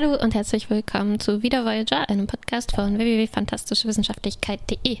[0.00, 4.96] Hallo und herzlich willkommen zu Wieder Voyager, einem Podcast von www.fantastischewissenschaftlichkeit.de.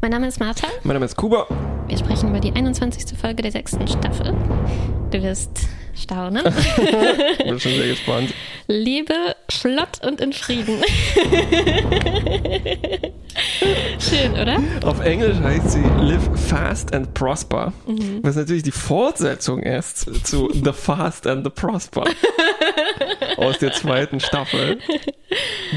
[0.00, 0.66] Mein Name ist Martha.
[0.82, 1.46] Mein Name ist Kuba.
[1.88, 3.18] Wir sprechen über die 21.
[3.18, 4.34] Folge der sechsten Staffel.
[5.10, 6.42] Du wirst staunen.
[7.38, 8.32] Bin schon sehr gespannt.
[8.66, 10.80] Lebe flott und in Frieden.
[13.98, 14.58] Schön, oder?
[14.84, 18.20] Auf Englisch heißt sie Live Fast and Prosper, Mhm.
[18.22, 22.04] was natürlich die Fortsetzung ist zu The Fast and the Prosper
[23.36, 24.78] aus der zweiten Staffel,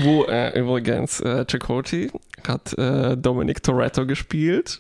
[0.04, 2.10] wo äh, übrigens äh, Chakotay
[2.48, 4.80] hat äh, Dominic Toretto gespielt.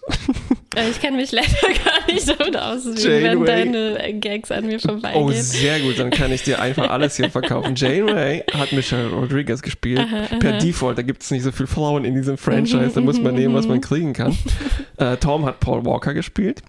[0.75, 1.47] Äh, Ich kenne mich leider
[1.83, 5.41] gar nicht damit aus, wenn deine Gags an mir Oh, vorbeigehen.
[5.44, 7.73] sehr gut, dann kann ich dir einfach alles hier verkaufen.
[7.75, 10.05] Janeway hat Michelle Rodriguez gespielt.
[10.39, 13.35] Per Default, da gibt es nicht so viele Frauen in diesem Franchise, da muss man
[13.35, 14.38] nehmen, was man kriegen kann.
[14.98, 16.62] Äh, Tom hat Paul Walker gespielt.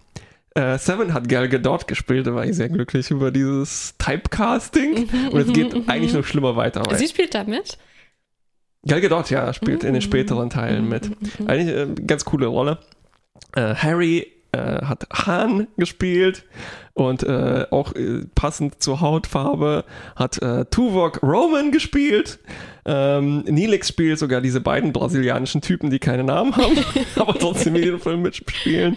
[0.55, 5.09] Äh, Seven hat Gal Gadot gespielt, da war ich sehr glücklich über dieses Typecasting.
[5.31, 6.83] Und es geht eigentlich noch schlimmer weiter.
[6.97, 7.79] Sie spielt da mit?
[8.87, 11.11] Gal Gadot, ja, spielt in den späteren Teilen mit.
[11.47, 12.79] Eigentlich äh, ganz coole Rolle.
[13.55, 16.45] Äh, Harry äh, hat Han gespielt
[16.99, 19.85] und äh, auch äh, passend zur Hautfarbe
[20.17, 22.41] hat äh, Tuvok Roman gespielt.
[22.85, 26.77] Ähm, Neelix spielt sogar diese beiden brasilianischen Typen, die keine Namen haben,
[27.17, 28.97] aber trotzdem in jedem Film mitspielen.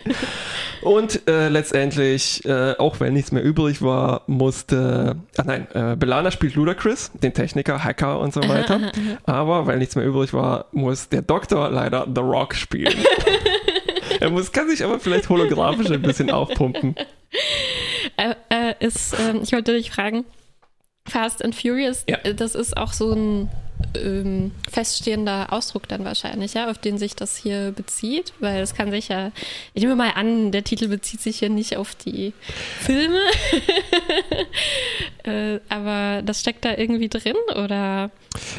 [0.81, 6.31] Und äh, letztendlich, äh, auch wenn nichts mehr übrig war, musste, ach nein, äh, Belana
[6.31, 8.91] spielt Ludacris, den Techniker, Hacker und so weiter.
[9.25, 12.95] Aber weil nichts mehr übrig war, muss der Doktor leider The Rock spielen.
[14.19, 16.95] er muss, kann sich aber vielleicht holographisch ein bisschen aufpumpen.
[18.17, 20.25] Äh, äh, ist, ähm, ich wollte dich fragen,
[21.07, 22.17] Fast and Furious, Ja.
[22.23, 23.49] äh, das ist auch so ein
[23.95, 28.91] ähm, feststehender Ausdruck dann wahrscheinlich, ja, auf den sich das hier bezieht, weil es kann
[28.91, 29.31] sich ja,
[29.73, 32.33] ich nehme mal an, der Titel bezieht sich hier nicht auf die
[32.79, 33.19] Filme,
[35.23, 38.11] äh, aber das steckt da irgendwie drin oder?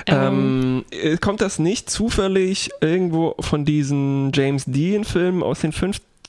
[0.07, 5.73] Ähm, äh, kommt das nicht zufällig irgendwo von diesen James Dean-Filmen aus den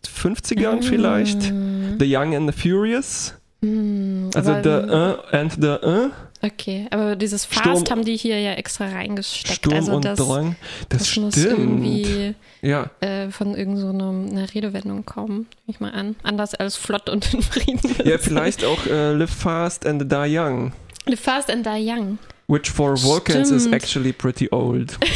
[0.08, 1.42] fünf 50ern vielleicht?
[1.42, 3.34] The Young and the Furious?
[3.62, 6.10] hm, Also The uh and The uh,
[6.46, 9.60] Okay, aber dieses Fast Sturm- haben die hier ja extra reingesteckt.
[9.60, 10.58] Sturm also und das, Drang.
[10.90, 15.92] Das, das muss irgendwie Ja, äh, von irgendeiner so einer Redewendung kommen, nehme ich mal
[15.92, 16.18] an.
[16.24, 17.96] Anders als flott und in Frieden.
[18.04, 20.74] ja, vielleicht auch äh, Live Fast and Die Young.
[21.06, 22.18] Live fast and die young.
[22.48, 23.76] Which for Vulcans is Stimmt.
[23.76, 24.98] actually pretty old.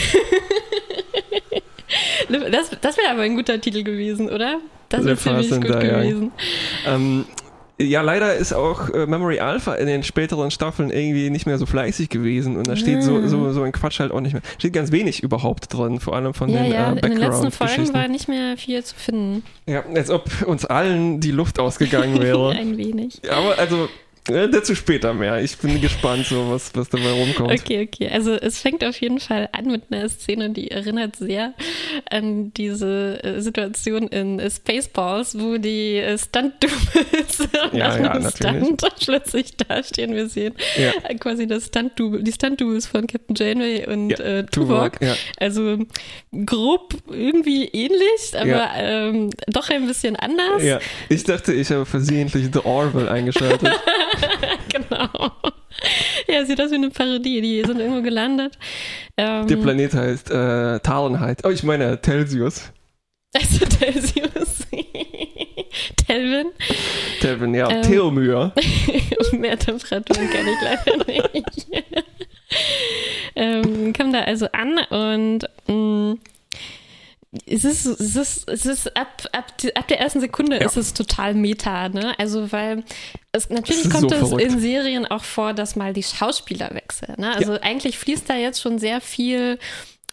[2.30, 4.60] Das, das wäre aber ein guter Titel gewesen, oder?
[4.90, 6.32] Das fast ziemlich gut gewesen.
[6.86, 7.26] Ähm,
[7.80, 11.68] ja, leider ist auch äh, Memory Alpha in den späteren Staffeln irgendwie nicht mehr so
[11.68, 14.42] fleißig gewesen und da steht so, so, so ein Quatsch halt auch nicht mehr.
[14.58, 17.52] Steht ganz wenig überhaupt drin, vor allem von Ja, den ja, äh, in den letzten
[17.52, 19.44] Folgen war nicht mehr viel zu finden.
[19.68, 22.50] Ja, als ob uns allen die Luft ausgegangen wäre.
[22.50, 23.22] Ein wenig.
[23.30, 23.90] Aber also,
[24.28, 25.42] dazu später mehr.
[25.42, 27.52] Ich bin gespannt, so was, was dabei rumkommt.
[27.52, 28.10] Okay, okay.
[28.12, 31.54] Also es fängt auf jeden Fall an mit einer Szene, die erinnert sehr
[32.10, 38.30] an diese äh, Situation in äh, Spaceballs, wo die äh, Stunt-Doubles Ja, nach ja, einem.
[38.30, 40.14] Stunt plötzlich dastehen.
[40.14, 40.92] Wir sehen Ja.
[41.10, 45.02] äh, quasi das Stunt-Double, die Stunt-Doubles von Captain Janeway und Ja, äh, Tuvok.
[45.02, 45.16] Ja.
[45.40, 45.78] Also
[46.46, 50.64] grob irgendwie ähnlich, aber ähm, doch ein bisschen anders.
[50.64, 50.80] Ja,
[51.10, 53.70] ich dachte, ich habe versehentlich The Orville eingeschaltet.
[54.72, 55.32] Genau.
[56.28, 57.42] Ja, sieht aus wie eine Parodie.
[57.42, 58.58] Die sind irgendwo gelandet.
[59.18, 61.44] Ähm, Der Planet heißt äh, Talenheit.
[61.46, 62.72] Oh, ich meine Telsius.
[63.34, 64.66] Also Telsius.
[66.08, 66.48] Telvin.
[67.22, 67.70] Telvin, ja.
[67.70, 67.82] Ähm.
[67.84, 68.54] Theomyr.
[69.34, 71.68] Mehr Temperaturen kann ich leider nicht.
[73.36, 76.16] ähm, kommen da also an und mh,
[77.46, 80.66] es ist, es ist, es ist ab, ab, ab der ersten Sekunde Ja.
[80.66, 82.14] ist es total meta, ne?
[82.18, 82.84] Also, weil
[83.34, 84.42] es natürlich ist kommt so es verrückt.
[84.44, 87.16] in Serien auch vor, dass mal die Schauspieler wechseln.
[87.18, 87.36] Ne?
[87.36, 89.60] Also eigentlich fließt da jetzt schon sehr viel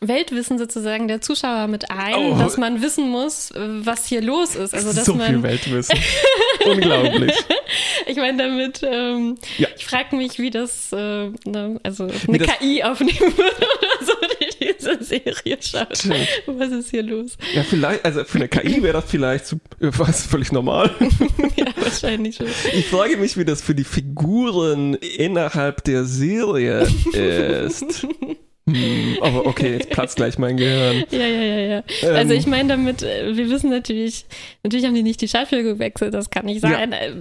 [0.00, 2.36] Weltwissen sozusagen der Zuschauer mit ein, Oh.
[2.38, 4.74] dass man wissen muss, was hier los ist.
[4.74, 5.96] Also dass so man viel Weltwissen.
[6.66, 7.32] Unglaublich.
[8.06, 9.68] ich meine damit, ähm, Ja.
[9.76, 14.12] ich frage mich, wie das, äh, ne, also eine das- KI aufnehmen würde oder so,
[14.84, 15.96] diese Serie schaut.
[15.96, 16.28] Stimmt.
[16.46, 17.36] Was ist hier los?
[17.54, 20.90] Ja, vielleicht, also für eine KI wäre das vielleicht so, äh, was völlig normal.
[21.56, 22.46] ja, wahrscheinlich schon.
[22.72, 28.06] Ich frage mich, wie das für die Figuren innerhalb der Serie ist.
[28.66, 31.04] Hm, aber okay, jetzt platzt gleich mein Gehirn.
[31.10, 31.82] Ja, ja, ja, ja.
[32.02, 32.16] Ähm.
[32.16, 34.24] also ich meine damit, äh, wir wissen natürlich,
[34.62, 36.92] natürlich haben die nicht die Schauspieler gewechselt, das kann nicht sein.
[36.92, 37.04] Ja.
[37.04, 37.12] Ja.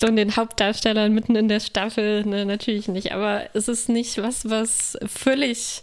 [0.00, 3.12] Von den Hauptdarstellern mitten in der Staffel, ne, natürlich nicht.
[3.12, 5.82] Aber es ist nicht was, was völlig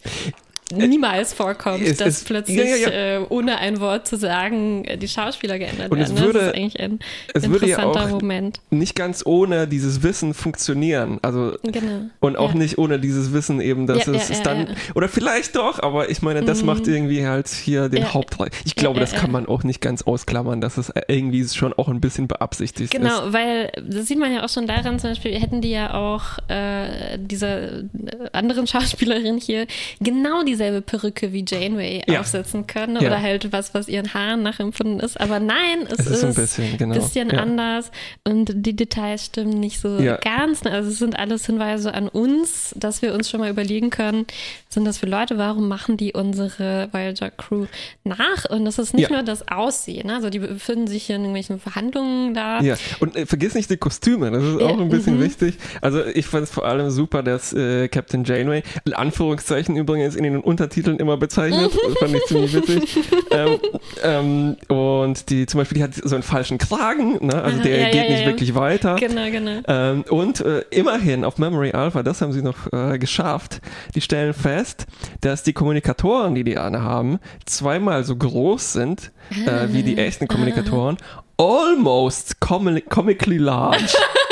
[0.78, 2.90] niemals vorkommt, es- dass es- plötzlich ja, ja.
[3.22, 6.26] Äh, ohne ein Wort zu sagen äh, die Schauspieler geändert Und es werden.
[6.26, 7.00] würde- das ist eigentlich ein
[7.34, 8.60] es würde ja interessanter auch- Moment.
[8.70, 11.20] Nicht ganz ohne dieses Wissen funktionieren.
[11.22, 12.10] Also Genau.
[12.20, 12.58] und auch Ja.
[12.58, 16.44] nicht ohne dieses Wissen eben, dass es ja, dann oder vielleicht doch, aber ich meine,
[16.44, 16.68] das Mhm.
[16.68, 18.14] macht irgendwie halt hier den Ja.
[18.14, 18.50] Hauptteil.
[18.66, 22.02] Ich glaube, das kann man auch nicht ganz ausklammern, dass es irgendwie schon auch ein
[22.02, 23.00] bisschen beabsichtigt ist.
[23.02, 26.24] Genau, weil das sieht man ja auch schon daran, zum Beispiel hätten die ja auch
[26.50, 27.84] äh, dieser äh,
[28.32, 29.66] anderen Schauspielerin hier
[30.00, 32.22] genau dieselbe Perücke wie Janeway Ja.
[32.22, 33.08] aufsetzen können Ja.
[33.10, 35.20] oder halt was, was ihren Haaren nachempfunden ist.
[35.20, 36.96] Aber nein, es, Es ist ist ein bisschen, genau.
[36.96, 37.40] bisschen Ja.
[37.40, 37.92] anders
[38.24, 40.66] und die Details stimmen nicht so ganz.
[40.66, 44.26] Also es sind alles Hinweise an uns, dass wir uns schon mal überlegen können,
[44.70, 47.66] sind das für Leute, warum machen die unsere Voyager Crew
[48.04, 48.46] nach?
[48.50, 50.16] Und das ist nicht nur das Aussehen, ne?
[50.16, 52.62] also die befinden sich hier in irgendwelchen Verhandlungen da.
[52.62, 55.24] Ja, und äh, vergiss nicht die Kostüme, das ist auch ein bisschen mhm.
[55.24, 55.56] wichtig.
[55.82, 60.24] Also ich fand es vor allem super, dass äh, Captain Janeway, in Anführungszeichen übrigens in
[60.24, 62.98] den Untertiteln immer bezeichnet, das fand ich ziemlich witzig.
[63.32, 63.60] ähm,
[64.04, 67.42] ähm, und die zum Beispiel, die hat so einen falschen Kragen, ne?
[67.42, 68.26] also Aha, der ja, geht ja, nicht ja.
[68.28, 68.96] wirklich weiter.
[68.96, 69.62] Genau, genau.
[69.68, 73.62] Ähm, und äh, immerhin auf Memory Alpha, das haben sie noch äh, geschafft,
[73.96, 74.86] die stellen fest,
[75.22, 79.12] dass die Kommunikatoren, die die Anne haben, zweimal so groß sind
[79.46, 80.98] äh, wie die echten Kommunikatoren.
[81.38, 83.98] Almost comi comically large.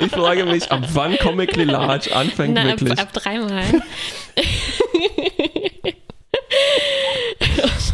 [0.00, 2.98] ich frage mich, ab wann comically large anfängt Na, ab, wirklich?
[2.98, 3.64] ab dreimal.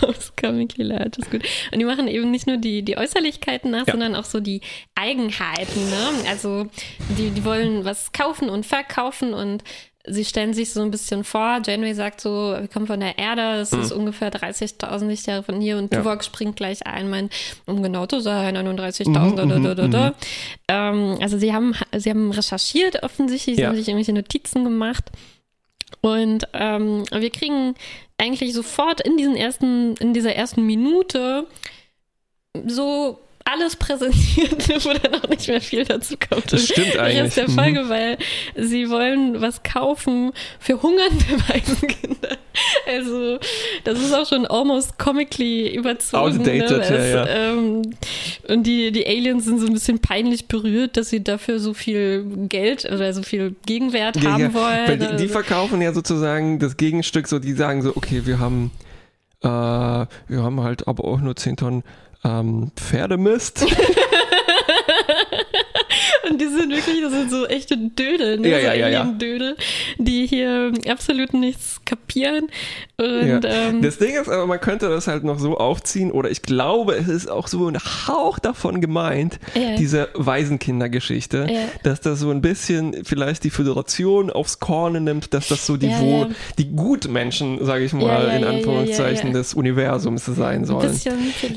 [0.01, 1.43] das Comically Large ist gut.
[1.73, 3.93] Und die machen eben nicht nur die, die Äußerlichkeiten nach, Ja.
[3.93, 4.61] sondern auch so die
[4.95, 5.89] Eigenheiten.
[5.91, 6.29] Ne?
[6.29, 6.67] Also
[7.17, 9.63] die, die wollen was kaufen und verkaufen und
[10.07, 11.61] sie stellen sich so ein bisschen vor.
[11.65, 15.79] Janeway sagt so, wir kommen von der Erde, das ist ungefähr 30.000 Lichtjahre von hier
[15.79, 15.97] und Mhm.
[15.99, 16.03] Ja.
[16.03, 17.33] Tuvok springt gleich ein, meint,
[17.67, 20.09] um genau zu sein, 31.000, Mhm, da.
[20.11, 20.15] mhm.
[20.69, 23.69] Ähm, also sie haben, sie haben recherchiert offensichtlich, sie Ja.
[23.69, 25.05] haben sich irgendwelche Notizen gemacht.
[26.01, 27.75] Und ähm, wir kriegen
[28.19, 31.47] eigentlich sofort in diesen ersten, in dieser ersten Minute
[32.67, 36.53] so alles präsentiert, wo dann auch nicht mehr viel dazu kommt.
[36.53, 37.23] Das stimmt im eigentlich.
[37.23, 37.55] Rest der Mhm.
[37.55, 38.19] Folge, weil
[38.57, 42.37] sie wollen was kaufen für hungernde Waisenkinder.
[42.87, 43.39] Also,
[43.85, 46.23] das ist auch schon almost comically überzogen.
[46.41, 46.77] Outdated, ne?
[46.79, 47.27] ja, Es, ja.
[47.29, 47.83] Ähm,
[48.49, 52.25] und die, die Aliens sind so ein bisschen peinlich berührt, dass sie dafür so viel
[52.49, 54.87] Geld oder so viel Gegenwert Ja, haben ja, wollen.
[54.89, 58.39] Weil die, die Also- verkaufen ja sozusagen das Gegenstück, so die sagen so, okay, wir
[58.39, 58.71] haben,
[59.43, 61.83] äh, wir haben halt aber auch nur 10 Tonnen
[62.25, 63.65] ähm, Pferdemist.
[66.33, 68.49] Und die sind wirklich, das sind so echte Dödel, ne?
[68.49, 69.01] Ja, so ja, ja.
[69.01, 69.57] Alien-Dödel,
[69.99, 72.49] die hier absolut nichts kapieren.
[72.97, 76.43] Und ähm, Das Ding ist aber, man könnte das halt noch so aufziehen, oder ich
[76.43, 79.41] glaube, es ist auch so ein Hauch davon gemeint,
[79.79, 81.47] diese Waisenkindergeschichte,
[81.83, 85.91] dass das so ein bisschen vielleicht die Föderation aufs Korn nimmt, dass das so die,
[85.91, 86.29] wo,
[86.59, 91.01] die Gutmenschen, sage ich mal, in Anführungszeichen, des Universums sein ein sollen.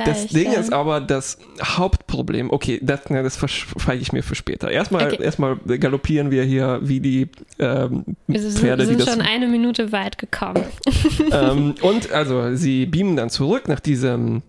[0.06, 2.51] Das Ding ist aber das Hauptproblem.
[2.51, 4.65] Okay, das, na, das feige ich mir für später.
[4.70, 5.24] Erstmal, Okay.
[5.24, 7.30] erstmal galoppieren wir hier wie die
[7.60, 10.64] ähm, wir sind, Pferde, wir sind die das schon eine Minute weit gekommen.
[11.32, 14.42] ähm, und also sie beamen dann zurück nach diesem.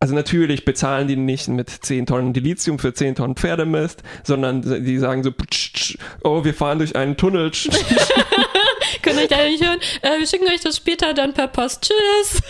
[0.00, 4.98] Also natürlich bezahlen die nicht mit 10 Tonnen Dilithium für 10 Tonnen Pferdemist, sondern die
[4.98, 5.30] sagen so,
[6.22, 7.52] oh, wir fahren durch einen Tunnel.
[9.04, 9.78] Könnt euch leider nicht hören.
[10.00, 11.82] Äh, wir schicken euch das später dann per Post.
[11.82, 12.40] Tschüss.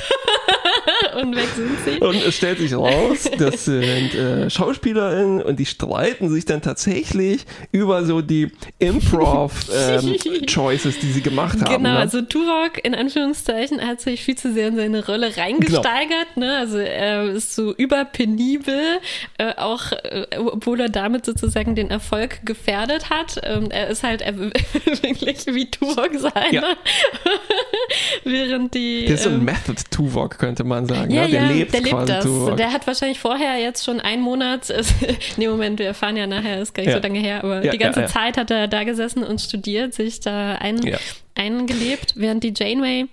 [1.20, 1.98] und weg sind sie.
[1.98, 7.44] Und es stellt sich raus, das sind äh, SchauspielerInnen und die streiten sich dann tatsächlich
[7.72, 11.82] über so die Improv-Choices, die sie gemacht haben.
[11.82, 11.98] Genau, ne?
[11.98, 16.36] also Tuvok in Anführungszeichen hat sich viel zu sehr in seine Rolle reingesteigert.
[16.36, 16.56] Ne?
[16.56, 19.00] Also er ist so überpenibel,
[19.38, 23.40] äh, auch äh, obwohl er damit sozusagen den Erfolg gefährdet hat.
[23.42, 24.20] Ähm, er ist halt
[25.02, 26.54] wirklich wie Tuvok sein.
[26.54, 26.62] Ja.
[28.24, 29.04] Während die.
[29.06, 31.10] Der ist so ein ähm, Method Tuvok, könnte man sagen.
[31.12, 31.30] ja, ne?
[31.30, 32.24] Der ja, lebt der lebt das.
[32.24, 32.56] Tuvok.
[32.56, 34.72] Der hat wahrscheinlich vorher jetzt schon einen Monat,
[35.36, 36.96] nee, Moment, wir erfahren ja nachher, ist gar nicht Ja.
[36.96, 38.06] so lange her, aber Ja, die ganze.
[38.06, 40.80] Zeit hat er da gesessen und studiert, sich da ein,
[41.34, 43.06] eingelebt, während die Janeway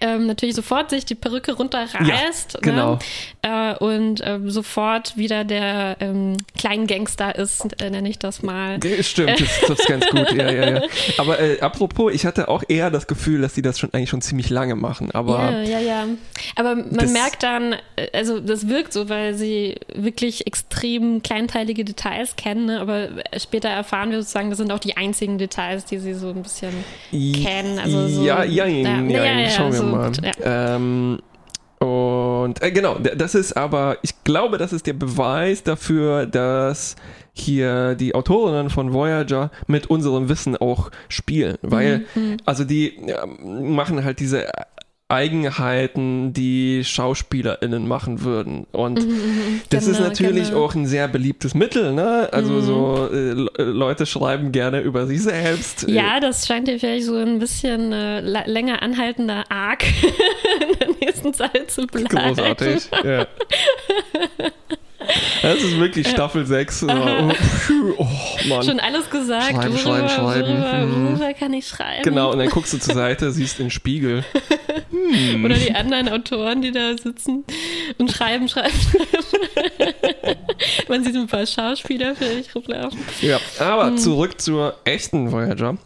[0.00, 2.98] ähm, natürlich sofort sich die Perücke runterreißt genau.
[3.44, 3.76] ne?
[3.80, 8.78] äh, und ähm, sofort wieder der ähm, Kleingangster ist, äh, nenne ich das mal.
[8.82, 10.32] Ja, Stimmt, das, das ist ganz gut.
[10.32, 10.82] Ja, ja, ja.
[11.18, 14.22] Aber äh, apropos, ich hatte auch eher das Gefühl, dass die das schon eigentlich schon
[14.22, 15.10] ziemlich lange machen.
[15.12, 16.04] Aber Ja, ja, ja.
[16.56, 22.36] Aber man merkt dann, äh, also das wirkt so, weil sie wirklich extrem kleinteilige Details
[22.36, 22.80] kennen, ne?
[22.80, 26.42] aber später erfahren wir sozusagen, das sind auch die einzigen Details, die sie so ein
[26.42, 26.72] bisschen
[27.10, 27.78] kennen.
[27.78, 30.12] Also so, ja, ja, ja, ja, ja, ja, schauen wir so, mal.
[30.22, 30.32] ja.
[30.76, 31.18] Ähm,
[31.78, 36.96] und äh, genau, das ist aber, ich glaube, das ist der Beweis dafür, dass
[37.34, 42.38] hier die Autorinnen von Voyager mit unserem Wissen auch spielen, weil mhm.
[42.46, 44.46] also die äh, machen halt diese
[45.08, 48.66] Eigenheiten, die SchauspielerInnen machen würden.
[48.72, 50.64] Und mhm, mhm das genau, ist natürlich genau.
[50.64, 52.28] auch ein sehr beliebtes Mittel, ne?
[52.32, 52.62] Also mhm.
[52.62, 55.86] so äh, äh, Leute schreiben gerne über sich selbst.
[55.88, 59.84] Ja, das scheint dir vielleicht so ein bisschen äh, länger anhaltender Arc
[60.72, 62.08] in der nächsten Zeit zu bleiben.
[62.08, 63.26] Großartig, ja.
[65.42, 66.84] Das ist wirklich Staffel 6.
[66.84, 68.06] Oh,
[68.48, 68.62] Mann.
[68.64, 69.52] Schon alles gesagt.
[69.52, 70.48] Schreiben, schreiben, schreiben.
[70.48, 72.02] Worüber, worüber, kann ich schreiben?
[72.02, 74.24] Genau, und dann guckst du zur Seite, siehst den Spiegel.
[74.96, 75.44] Hm.
[75.44, 77.44] Oder die anderen Autoren, die da sitzen
[77.98, 79.94] und schreiben, schreiben, schreiben.
[80.88, 82.98] Man sieht ein paar Schauspieler vielleicht rumlaufen.
[83.20, 83.98] Ja, aber hm.
[83.98, 85.76] zurück zur echten Voyager.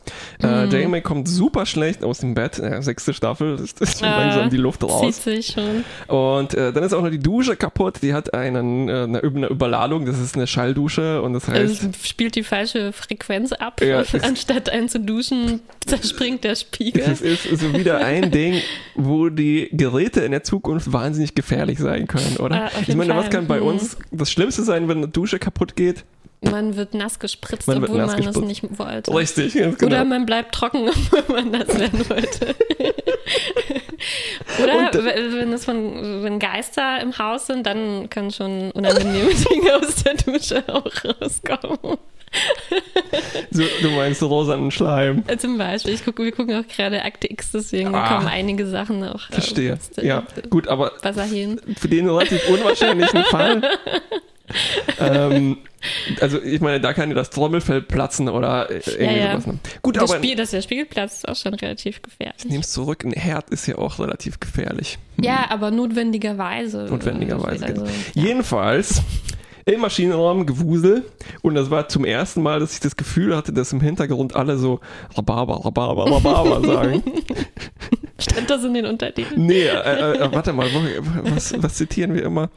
[0.40, 0.50] Äh, hm.
[0.50, 2.58] Äh, Janeway kommt super schlecht aus dem Bett.
[2.58, 5.00] Äh, sechste Staffel, ist, ist schon ah, langsam die Luft raus.
[5.00, 5.84] Zieht sich schon.
[6.06, 7.98] Und äh, dann ist auch noch die Dusche kaputt.
[8.02, 10.06] Die hat einen, äh, eine, eine Überladung.
[10.06, 11.84] Das ist eine Schalldusche und das heißt...
[11.84, 13.80] Also spielt die falsche Frequenz ab.
[13.82, 17.04] Ja, Anstatt einen zu duschen, zerspringt der Spiegel.
[17.06, 18.60] Das ist so wieder ein Ding,
[18.94, 22.66] wo die Geräte in der Zukunft wahnsinnig gefährlich sein können, oder?
[22.66, 23.24] Ah, ich meine, Fall.
[23.24, 23.66] was kann bei hm.
[23.66, 26.04] uns das Schlimmste sein, wenn eine Dusche kaputt geht?
[26.42, 29.14] Man wird nass gespritzt, man obwohl nass man es nicht wollte.
[29.14, 29.94] Richtig, ganz genau.
[29.94, 32.54] Oder man bleibt trocken, obwohl man nass werden wollte.
[34.62, 40.02] Oder wenn es von wenn Geister im Haus sind, dann können schon unangenehme Dinge aus
[40.02, 41.98] der Dusche auch rauskommen.
[43.50, 45.24] So, du meinst rosanen Schleim.
[45.26, 45.94] Äh, zum Beispiel.
[45.94, 49.22] Ich guck, wir gucken auch gerade Akte X, deswegen ah, kommen einige Sachen auch.
[49.30, 49.78] Verstehe.
[49.96, 50.92] Äh, ja, gut, aber
[51.76, 53.62] für den relativ unwahrscheinlichen Fall.
[54.98, 55.58] Ähm,
[56.20, 59.30] also ich meine, da kann dir das Trommelfell platzen oder irgendwie ja, ja.
[59.32, 59.46] sowas.
[59.46, 59.58] Ne?
[59.82, 62.36] Gut, das aber Spiel, dass der Spiegelplatz ist auch schon relativ gefährlich.
[62.38, 64.98] Ich nehme es zurück, ein Herd ist ja auch relativ gefährlich.
[65.16, 65.24] Hm.
[65.24, 66.86] Ja, aber notwendigerweise.
[66.90, 67.64] Notwendigerweise.
[67.64, 67.86] Also, genau.
[68.14, 68.22] ja.
[68.22, 69.02] Jedenfalls
[69.66, 71.04] im Maschinenraum Gewusel
[71.42, 74.56] und das war zum ersten Mal, dass ich das Gefühl hatte, dass im Hintergrund alle
[74.58, 74.80] so
[75.16, 77.02] Rhabarber, Rhabarber, Rhabarber sagen.
[78.18, 79.46] Stand das in den Untertiteln?
[79.46, 80.68] Nee, äh, äh, warte mal,
[81.24, 82.50] was, was zitieren wir immer?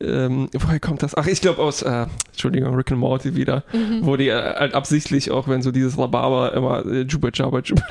[0.00, 1.16] Ähm, woher kommt das?
[1.16, 4.00] Ach, ich glaube aus, äh, Entschuldigung, Rick and Morty wieder, mhm.
[4.02, 7.82] wo die äh, halt absichtlich auch, wenn so dieses Rhabarber immer äh, Jubba Jabba Jubba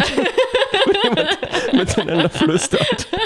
[1.74, 3.08] miteinander flüstert.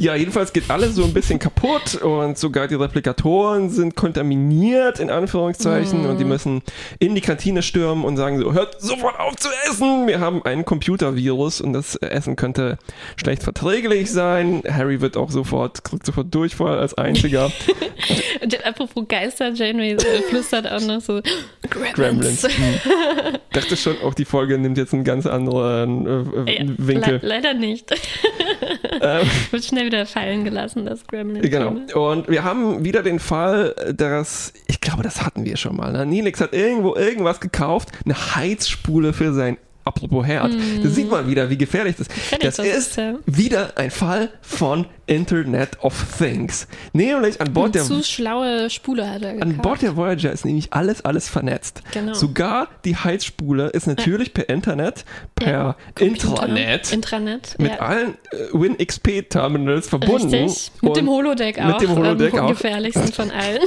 [0.00, 5.10] Ja, jedenfalls geht alles so ein bisschen kaputt und sogar die Replikatoren sind kontaminiert, in
[5.10, 6.06] Anführungszeichen, mm.
[6.06, 6.30] und die mhm.
[6.30, 6.62] müssen
[7.00, 10.06] in die Kantine stürmen und sagen so, hört sofort auf zu essen!
[10.06, 12.78] Wir haben ein Computervirus und das Essen könnte
[13.16, 14.62] schlecht verträglich sein.
[14.66, 17.52] Harry wird auch sofort, kriegt sofort Durchfall als einziger.
[18.40, 19.98] und apropos Geister, Janeway
[20.30, 21.20] flüstert auch noch so,
[21.68, 21.94] Gremlins.
[21.94, 22.42] Gremlins.
[22.44, 23.40] Hm.
[23.52, 27.18] Dachte schon, auch die Folge nimmt jetzt einen ganz anderen äh, äh ja, Winkel.
[27.20, 27.90] Le leider nicht.
[29.02, 31.42] ähm, Wird schnell wieder fallen gelassen, das Gremlin.
[31.42, 32.12] Genau.
[32.12, 35.92] Und wir haben wieder den Fall, dass, ich glaube, das hatten wir schon mal.
[35.92, 36.06] Ne?
[36.06, 40.82] Nilix hat irgendwo irgendwas gekauft, eine Heizspule für sein apropos Herd, mm.
[40.82, 42.76] da sieht man wieder, wie gefährlich das, gefährlich das, das ist.
[42.76, 43.14] ist ja.
[43.26, 46.68] Wieder ein Fall von Internet of Things.
[46.92, 47.82] Nämlich an Bord der.
[47.82, 49.42] Zu schlaue Spule hat er gekauft.
[49.42, 51.82] An Bord der Voyager ist nämlich alles, alles vernetzt.
[51.92, 52.14] Genau.
[52.14, 54.34] Sogar die Heizspule ist natürlich ja.
[54.34, 55.74] per Internet, per ja.
[55.98, 56.92] Intranet.
[56.92, 57.56] Intranet.
[57.58, 60.32] Mit allen äh, WinXP-Terminals verbunden.
[60.32, 60.70] Richtig.
[60.80, 61.66] Mit dem Holodeck auch.
[61.66, 62.50] Mit dem Holodeck ähm, auch.
[62.50, 63.58] gefährlichsten von allen.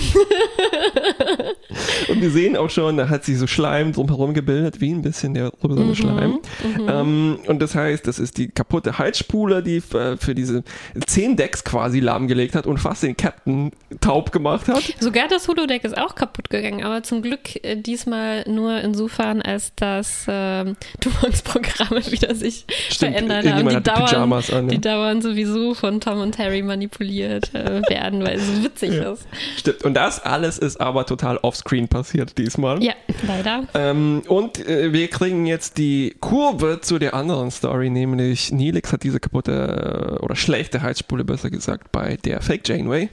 [2.08, 5.34] Und wir sehen auch schon, da hat sich so Schleim drumherum gebildet, wie ein bisschen
[5.34, 5.96] der rosane mhm.
[6.04, 6.32] Schleim.
[6.32, 6.90] Mhm.
[6.90, 10.64] Ähm, und das heißt, das ist die kaputte Heizspule, die für, für diese
[11.06, 14.84] zehn Decks quasi lahmgelegt hat und fast den Captain taub gemacht hat.
[15.00, 19.74] Sogar das Holodeck ist auch kaputt gegangen, aber zum Glück äh, diesmal nur insofern, als
[19.76, 20.66] das äh,
[21.00, 23.70] Tuvok-Programme wieder sich Stimmt, verändert haben.
[23.70, 24.62] Die dauern, an, ja.
[24.62, 29.14] die dauern sowieso von Tom und Harry manipuliert äh, werden, weil es so witzig ja.
[29.14, 29.28] ist.
[29.58, 32.84] Stimmt, und das alles ist aber total offscreen passiert diesmal.
[32.84, 32.94] Ja,
[33.28, 33.64] leider.
[33.74, 39.04] Ähm, und äh, wir kriegen jetzt die Kurve zu der anderen Story, nämlich Neelix hat
[39.04, 43.10] diese kaputte äh, oder schlechte Heizspule besser gesagt, bei der Fake Janeway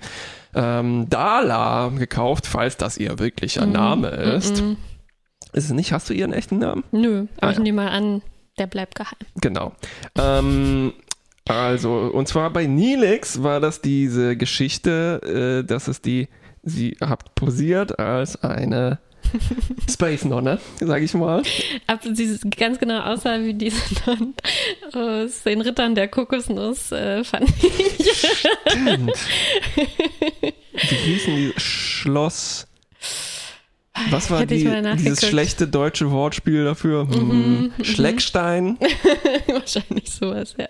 [0.55, 4.63] ähm, Dala gekauft, falls das ihr wirklicher mm, Name ist.
[4.63, 4.77] Mm, mm.
[5.53, 5.93] Ist es nicht?
[5.93, 6.85] Hast du ihren echten Namen?
[6.93, 8.23] Nö, aber ah, ich nehme mal an,
[8.59, 9.19] der bleibt geheim.
[9.41, 9.73] Genau.
[10.17, 10.93] Ähm,
[11.49, 16.29] also, und zwar bei Nilix war das diese Geschichte, äh, dass es die,
[16.63, 18.99] sie habt posiert als eine
[19.91, 21.43] Space Nonne, sag ich mal.
[21.87, 24.33] Aber sie ganz genau aussah wie diese Nonne
[24.93, 28.27] aus den Rittern der Kokosnuss, äh, fand ich.
[28.69, 29.13] Stimmt.
[30.73, 31.53] Wie hießen die?
[31.57, 32.67] Schloss.
[34.11, 37.09] Was war die, dieses schlechte deutsche Wortspiel dafür?
[37.09, 37.29] Hm.
[37.29, 37.85] Mhm, mhm.
[37.85, 38.79] Schleckstein?
[39.47, 40.69] Wahrscheinlich sowas, ja.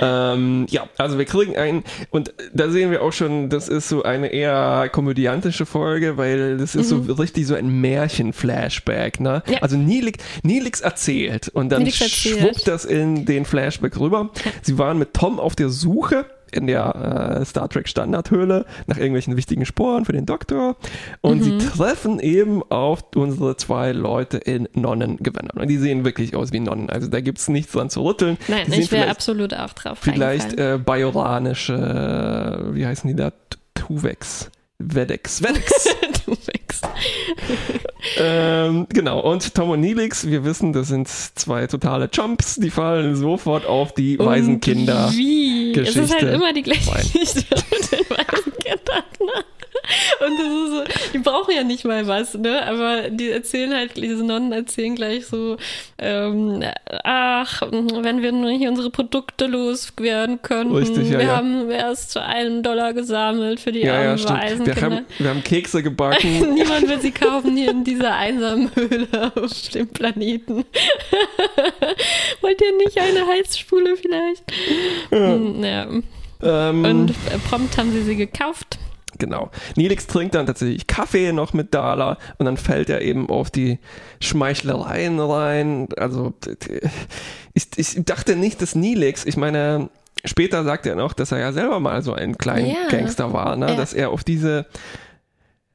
[0.00, 4.02] Ähm, ja, also wir kriegen einen, und da sehen wir auch schon, das ist so
[4.02, 7.04] eine eher komödiantische Folge, weil das ist mhm.
[7.06, 9.42] so richtig so ein Märchen-Flashback, ne?
[9.46, 9.58] Ja.
[9.58, 12.10] Also Nilix, Nilix erzählt und dann erzählt.
[12.10, 14.30] schwuppt das in den Flashback rüber.
[14.62, 19.36] Sie waren mit Tom auf der Suche in der äh, Star Trek Standardhöhle nach irgendwelchen
[19.36, 20.76] wichtigen Sporen für den Doktor
[21.20, 21.60] und mhm.
[21.60, 26.60] sie treffen eben auf unsere zwei Leute in Nonnengewändern und die sehen wirklich aus wie
[26.60, 28.38] Nonnen, also da gibt es nichts dran zu rütteln.
[28.48, 33.32] Nein, die ich wäre absolut auch drauf Vielleicht äh, bajoranische, wie heißen die da?
[33.74, 34.50] Tuvex.
[34.78, 35.42] Vedex.
[35.42, 35.88] Vedex.
[36.24, 36.80] Tuvex.
[38.18, 43.16] ähm, genau, und Tom und Nilix, wir wissen, das sind zwei totale Chumps, die fallen
[43.16, 45.10] sofort auf die und Waisenkinder.
[45.12, 45.72] Wie?
[45.72, 46.00] Geschichte.
[46.00, 49.04] Es ist halt immer die gleiche Geschichte mit den Waisenkindern.
[49.20, 49.44] Ne?
[50.26, 52.66] Und das ist so, die brauchen ja nicht mal was, ne?
[52.66, 55.56] Aber die erzählen halt, diese Nonnen erzählen gleich so,
[55.98, 56.62] ähm,
[57.04, 60.74] ach, wenn wir nur hier unsere Produkte loswerden könnten.
[60.74, 61.36] Richtig, ja, wir ja.
[61.36, 64.66] haben erst einen Dollar gesammelt für die ja, armen ja, Waisen.
[64.66, 66.54] Wir haben, wir haben Kekse gebacken.
[66.54, 70.64] Niemand will sie kaufen hier in dieser einsamen Höhle auf dem Planeten.
[72.40, 74.44] Wollt ihr nicht eine Heizspule vielleicht?
[75.10, 75.34] Ja.
[75.34, 75.86] Hm, ja.
[76.42, 77.14] Ähm, Und
[77.48, 78.78] prompt haben sie sie gekauft.
[79.20, 79.50] Genau.
[79.76, 83.78] Nilix trinkt dann tatsächlich Kaffee noch mit Dala und dann fällt er eben auf die
[84.20, 85.88] Schmeichlereien rein.
[85.96, 86.32] Also
[87.54, 89.90] ich, ich dachte nicht, dass Nilix, ich meine,
[90.24, 92.88] später sagt er noch, dass er ja selber mal so ein kleiner ja.
[92.88, 93.68] Gangster war, ne?
[93.68, 93.76] Ja.
[93.76, 94.66] dass er auf diese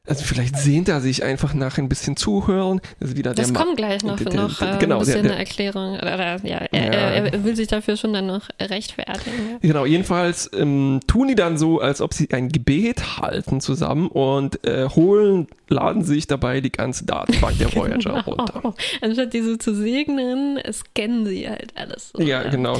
[0.07, 2.79] also vielleicht sehnt er sich einfach nach ein bisschen zuhören.
[2.99, 5.31] Das, ist wieder das kommt Ma gleich noch, der, noch der, genau, ein bisschen der,
[5.31, 5.95] eine Erklärung.
[5.95, 7.25] Oder, ja, er, ja.
[7.25, 9.51] er, will sich dafür schon dann noch rechtfertigen.
[9.51, 9.57] Ja.
[9.61, 14.63] Genau, jedenfalls ähm, tun die dann so, als ob sie ein Gebet halten zusammen und
[14.65, 18.19] äh, holen, laden sich dabei die ganze Datenbank der Voyager genau.
[18.19, 18.73] runter.
[19.01, 22.11] Anstatt diese zu segnen, scannen sie halt alles.
[22.15, 22.79] So, ja, genau.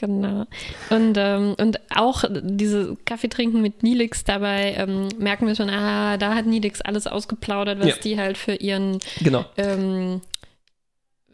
[0.00, 0.46] Genau.
[0.88, 6.16] Und, ähm, und auch diese Kaffee trinken mit Nilix dabei ähm, merken wir schon, ah,
[6.16, 7.94] da hat Nilix alles ausgeplaudert, was ja.
[8.02, 9.44] die halt für ihren genau.
[9.58, 10.22] ähm,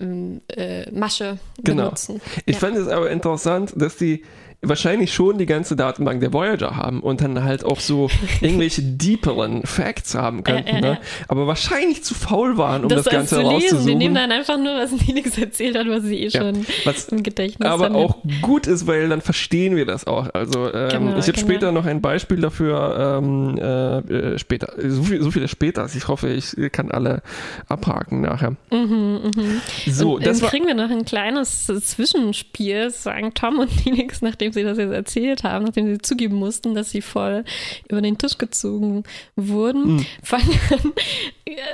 [0.01, 1.85] ähm äh, Masche genau.
[1.85, 2.21] benutzen.
[2.45, 2.61] Ich ja.
[2.61, 4.25] fand es aber interessant, dass die
[4.69, 8.09] wahrscheinlich schon die ganze Datenbank der Voyager haben und dann halt auch so
[8.41, 10.99] irgendwelche deeperen Facts haben könnten, ne?
[11.29, 13.87] aber wahrscheinlich zu faul waren, um das, das Ganze rauszusuchen.
[13.87, 17.23] Die nehmen dann einfach nur, was Nilix erzählt hat, was sie eh schon was im
[17.23, 17.97] Gedächtnis Aber haben.
[17.97, 20.29] auch gut ist, weil dann verstehen wir das auch.
[20.35, 21.39] Also ähm, genau, ich habe genau.
[21.39, 23.99] später noch ein Beispiel dafür, ähm, äh,
[24.35, 27.23] äh, später, so, viel, so viele später, ich hoffe, ich kann alle
[27.69, 28.57] abhaken nachher.
[28.71, 29.93] Mhm, mh.
[29.93, 34.53] So, und, das dann kriegen wir noch ein kleines Zwischenspiel, sagen Tom und Nilix, nachdem
[34.57, 37.45] sie das jetzt erzählt haben, nachdem sie zugeben mussten, dass sie voll
[37.89, 39.05] über den Tisch gezogen
[39.37, 40.07] wurden, mhm.
[40.23, 40.93] fangen an,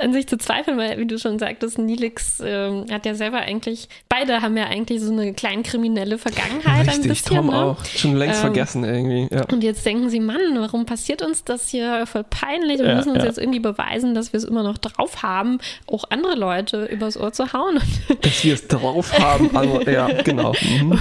[0.01, 3.89] an sich zu zweifeln, weil, wie du schon sagtest, Nilix ähm, hat ja selber eigentlich,
[4.07, 7.37] beide haben ja eigentlich so eine klein kriminelle Vergangenheit Richtig, ein bisschen.
[7.37, 7.55] Tom ne?
[7.55, 7.85] auch.
[7.85, 9.33] Schon längst ähm, vergessen irgendwie.
[9.33, 9.45] Ja.
[9.51, 12.79] Und jetzt denken sie, Mann, warum passiert uns das hier voll peinlich?
[12.79, 13.25] Wir ja, müssen uns ja.
[13.25, 17.31] jetzt irgendwie beweisen, dass wir es immer noch drauf haben, auch andere Leute übers Ohr
[17.33, 17.79] zu hauen.
[18.21, 20.53] Dass wir es drauf haben, also, ja, genau.
[20.63, 20.99] Mhm.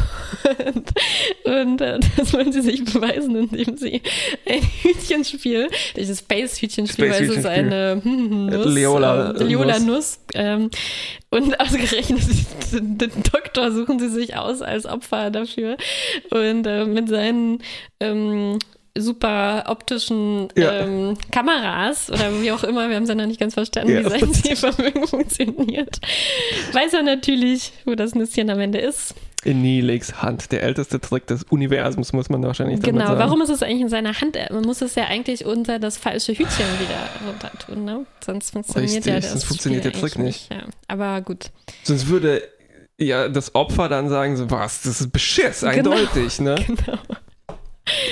[0.66, 0.92] Und,
[1.44, 4.02] und äh, das wollen sie sich beweisen, indem sie
[4.48, 10.20] ein Hütchenspiel, das Space-Hütchenspiel, Space weil es ist eine hm, Nuss, Leola, äh, Leola Nuss.
[10.34, 10.70] Ähm,
[11.30, 12.22] und ausgerechnet
[12.72, 15.76] den, Doktor suchen sie sich aus als Opfer dafür.
[16.30, 17.62] Und äh, mit seinen
[18.00, 18.58] ähm,
[18.96, 20.80] super optischen ja.
[20.80, 24.04] ähm, Kameras oder wie auch immer, wir haben es ja noch nicht ganz verstanden, ja.
[24.04, 25.98] wie sein Zielvermögen funktioniert.
[26.72, 30.52] Weiß er natürlich, wo das Nüsschen am Ende ist in Nilix Hand.
[30.52, 32.98] Der älteste Trick des Universums, muss man wahrscheinlich genau.
[32.98, 33.18] damit sagen.
[33.18, 34.36] Genau, warum ist es eigentlich in seiner Hand?
[34.50, 38.06] Man muss es ja eigentlich unter das falsche Hütchen wieder runter tun, ne?
[38.24, 40.52] Sonst funktioniert Richtig, ja das sonst funktioniert der Trick nicht.
[40.52, 40.62] Ja.
[40.88, 41.50] Aber gut.
[41.82, 42.42] Sonst würde
[42.98, 46.54] ja das Opfer dann sagen so, was, das ist Beschiss, genau, eindeutig, ne?
[46.66, 46.98] Genau.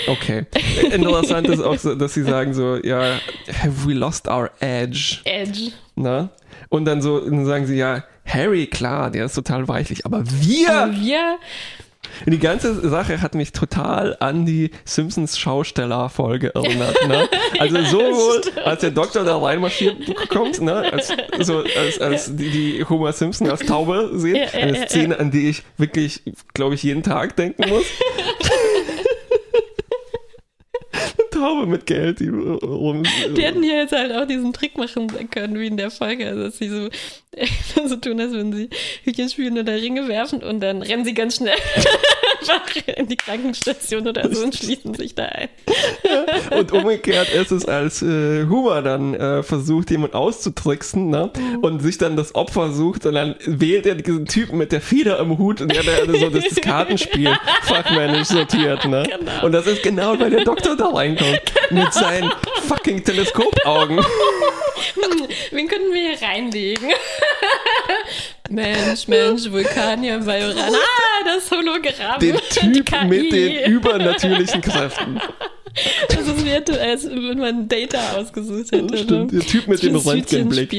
[0.09, 0.47] Okay.
[0.91, 3.21] Interessant ist auch so, dass sie sagen so, ja,
[3.63, 5.19] have we lost our edge?
[5.25, 5.71] Edge.
[5.95, 6.31] Na?
[6.69, 10.71] Und dann so, dann sagen sie, ja, Harry, klar, der ist total weichlich, aber wir.
[10.73, 11.39] Aber wir.
[12.27, 16.97] Die ganze Sache hat mich total an die Simpsons Schausteller-Folge erinnert.
[17.07, 17.29] Ne?
[17.59, 20.91] Also ja, sowohl als der Doktor da reinmarschiert kommt, ne?
[20.93, 24.37] als, so, als, als die, die Homer Simpson als Taube sehen.
[24.37, 26.23] Ja, eine Szene, an die ich wirklich,
[26.55, 27.85] glaube ich, jeden Tag denken muss.
[31.41, 32.21] Taube mit Geld.
[32.21, 33.03] Die, rum,
[33.37, 36.27] die hätten hier jetzt halt auch diesen Trick machen können, wie in der Folge.
[36.27, 36.89] Also, dass sie so,
[37.89, 38.69] so tun, als würden sie
[39.05, 41.57] Hütchen spielen oder Ringe werfen und dann rennen sie ganz schnell
[42.49, 45.49] einfach in die Krankenstation oder so und schließen sich da ein.
[46.05, 46.27] Ja.
[46.59, 51.31] Und umgekehrt ist es, als äh, Huma dann äh, versucht, jemand auszutricksen ne?
[51.37, 51.59] Mhm.
[51.59, 55.19] und sich dann das Opfer sucht und dann wählt er diesen Typen mit der Feder
[55.19, 58.85] im Hut und der hat so das, das Kartenspiel fachmännisch sortiert.
[58.87, 59.05] Ne?
[59.05, 59.47] Genau.
[59.47, 61.85] Und das ist genau, weil der Doktor da reinkommt genau.
[61.85, 62.31] mit seinen
[62.67, 64.01] fucking Teleskopaugen.
[64.95, 66.91] Hm, wen könnten wir hier reinlegen?
[68.51, 70.75] Mensch, Mensch, Vulkanier, Bajoran.
[70.75, 72.19] Ah, das Hologramm.
[72.21, 75.21] Den Typ mit den übernatürlichen Kräften.
[76.17, 78.99] Also es wird, als wenn man Data ausgesucht hätte.
[78.99, 80.73] Stimmt, der Typ mit dem Röntgenblick.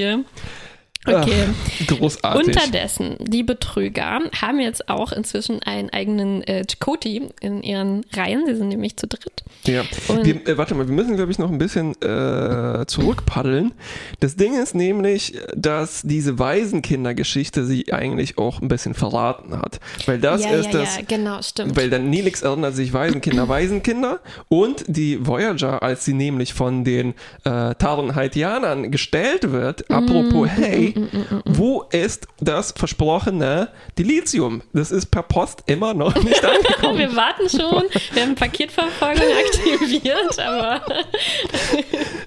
[1.06, 1.48] Okay.
[1.48, 2.48] Ach, großartig.
[2.48, 8.46] Unterdessen, die Betrüger haben jetzt auch inzwischen einen eigenen äh, Chakoti in ihren Reihen.
[8.46, 9.44] Sie sind nämlich zu dritt.
[9.66, 9.84] Ja.
[10.22, 13.72] Wir, äh, warte mal, wir müssen, glaube ich, noch ein bisschen äh, zurückpaddeln.
[14.20, 19.80] Das Ding ist nämlich, dass diese Waisenkindergeschichte sie eigentlich auch ein bisschen verraten hat.
[20.06, 20.98] Weil das ja, ist ja, das.
[20.98, 21.76] Ja, genau, stimmt.
[21.76, 27.16] Weil dann Nelix erinnert sich Waisenkinder, Waisenkinder und die Voyager, als sie nämlich von den
[27.44, 34.62] äh, Taron-Haitianern gestellt wird, apropos, mm, hey, Mm, mm, mm, wo ist das versprochene Dilithium?
[34.74, 37.00] Das ist per Post immer noch nicht angekommen.
[37.00, 40.82] Wir warten schon, wir haben Paketverfolgung aktiviert, aber.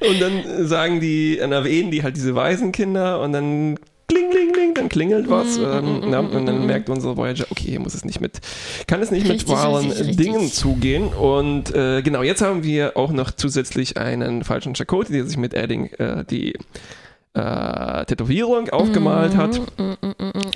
[0.08, 4.74] und dann sagen die, dann erwähnen die halt diese Waisenkinder und dann kling, kling, kling,
[4.74, 5.58] dann klingelt was.
[5.58, 8.40] Mm, ähm, mm, und dann mm, merkt unsere Voyager, okay, hier muss es nicht mit,
[8.86, 10.54] kann es nicht richtig, mit wahren richtig, Dingen richtig.
[10.54, 11.08] zugehen.
[11.08, 15.56] Und äh, genau, jetzt haben wir auch noch zusätzlich einen falschen Chakoti, der sich mit
[15.56, 16.54] Adding äh, die
[17.34, 19.60] äh, Tätowierung aufgemalt mm, hat.
[19.76, 19.96] Mm, mm,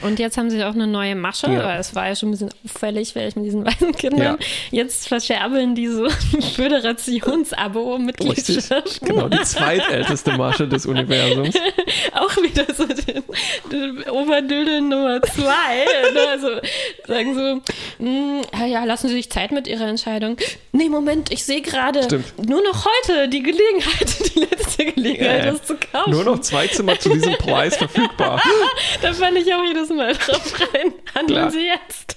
[0.04, 1.64] und jetzt haben sie auch eine neue Masche, ja.
[1.64, 4.38] weil es war ja schon ein bisschen auffällig, vielleicht mit diesen weißen Kindern.
[4.40, 4.46] Ja.
[4.70, 6.08] Jetzt verscherbeln die so
[6.54, 9.00] Föderationsabo-Mitgliedschaft.
[9.00, 11.56] Genau, die zweitälteste Masche des Universums.
[12.12, 13.24] auch wieder so den,
[13.72, 15.84] den Oberdüdel Nummer zwei.
[16.14, 16.28] Ne?
[16.30, 16.60] also
[17.08, 17.60] sagen so,
[18.04, 20.36] mh, ja, lassen Sie sich Zeit mit Ihrer Entscheidung.
[20.70, 25.64] Nee, Moment, ich sehe gerade nur noch heute die Gelegenheit, die letzte Gelegenheit, ja, das
[25.64, 26.12] zu kaufen.
[26.12, 28.42] Nur noch zwei Zimmer zu diesem Preis verfügbar.
[29.02, 30.92] da fand ich auch jedes Mal drauf rein.
[31.14, 31.50] Handeln Klar.
[31.50, 32.16] Sie jetzt.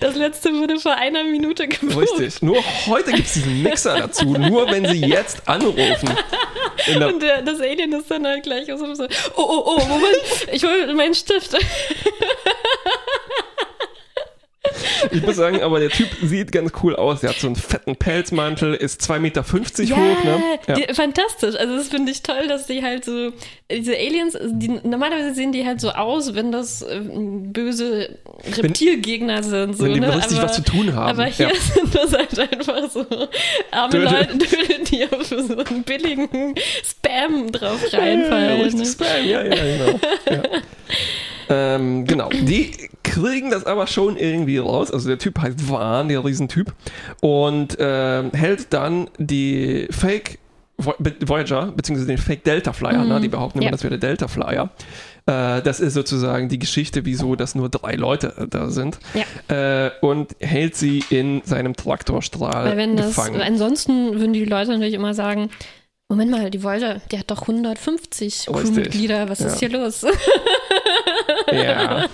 [0.00, 2.18] Das letzte wurde vor einer Minute gebucht.
[2.18, 2.42] Richtig.
[2.42, 4.24] Nur heute gibt es diesen Mixer dazu.
[4.24, 6.10] Nur wenn Sie jetzt anrufen.
[6.88, 10.16] Und der, das Alien ist dann halt gleich so, oh, oh, oh, Moment,
[10.52, 11.56] ich hole meinen Stift.
[15.10, 17.22] Ich muss sagen, aber der Typ sieht ganz cool aus.
[17.22, 19.44] Er hat so einen fetten Pelzmantel, ist 2,50 Meter
[19.80, 20.24] yeah, hoch.
[20.24, 20.42] Ne?
[20.66, 20.74] Ja.
[20.74, 21.56] Die, fantastisch.
[21.56, 23.32] Also das finde ich toll, dass die halt so,
[23.70, 28.18] diese Aliens, die, normalerweise sehen die halt so aus, wenn das äh, böse
[28.56, 29.76] Reptilgegner sind.
[29.76, 30.14] So, wenn die ne?
[30.16, 31.10] richtig aber, was zu tun haben.
[31.10, 31.54] Aber hier ja.
[31.54, 33.06] sind das halt einfach so
[33.70, 34.04] arme Döde.
[34.04, 38.60] Leute, die auf so einen billigen Spam drauf reinfallen.
[38.60, 38.86] Ja, ja, ne?
[38.86, 40.00] Spam, ja, ja, genau.
[40.30, 40.42] Ja.
[41.48, 44.90] Ähm, genau, die kriegen das aber schon irgendwie raus.
[44.90, 46.72] Also der Typ heißt Wahn, der Riesentyp.
[47.20, 50.38] Und äh, hält dann die Fake
[50.76, 53.08] Voyager, beziehungsweise den Fake Delta Flyer, mhm.
[53.08, 53.20] ne?
[53.20, 53.70] die behaupten immer, ja.
[53.70, 54.70] das wäre der Delta Flyer.
[55.26, 58.98] Äh, das ist sozusagen die Geschichte, wieso das nur drei Leute äh, da sind.
[59.14, 59.86] Ja.
[59.86, 63.38] Äh, und hält sie in seinem Traktorstrahl Weil wenn gefangen.
[63.38, 65.48] Das, ansonsten würden die Leute natürlich immer sagen,
[66.08, 69.46] Moment mal, die Voyager, die hat doch 150 Crewmitglieder, was ja.
[69.46, 70.04] ist hier los?
[71.52, 72.06] Ja.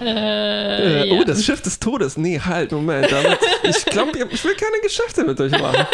[0.00, 1.24] Äh, oh, ja.
[1.24, 2.16] das Schiff des Todes.
[2.16, 3.10] Nee, halt, Moment.
[3.10, 5.86] Damit, ich glaube, ich will keine Geschäfte mit euch machen.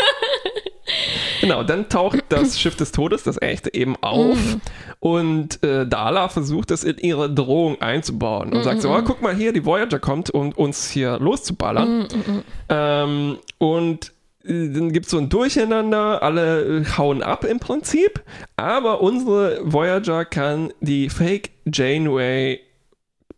[1.40, 4.36] Genau, dann taucht das Schiff des Todes, das echte, eben auf.
[4.36, 4.60] Mm.
[4.98, 9.22] Und äh, Dala versucht das in ihre Drohung einzubauen und mm, sagt so: oh, guck
[9.22, 12.02] mal hier, die Voyager kommt, um uns hier loszuballern.
[12.02, 18.22] Mm, ähm, und dann gibt es so ein Durcheinander, alle äh, hauen ab im Prinzip,
[18.56, 22.60] aber unsere Voyager kann die Fake Janeway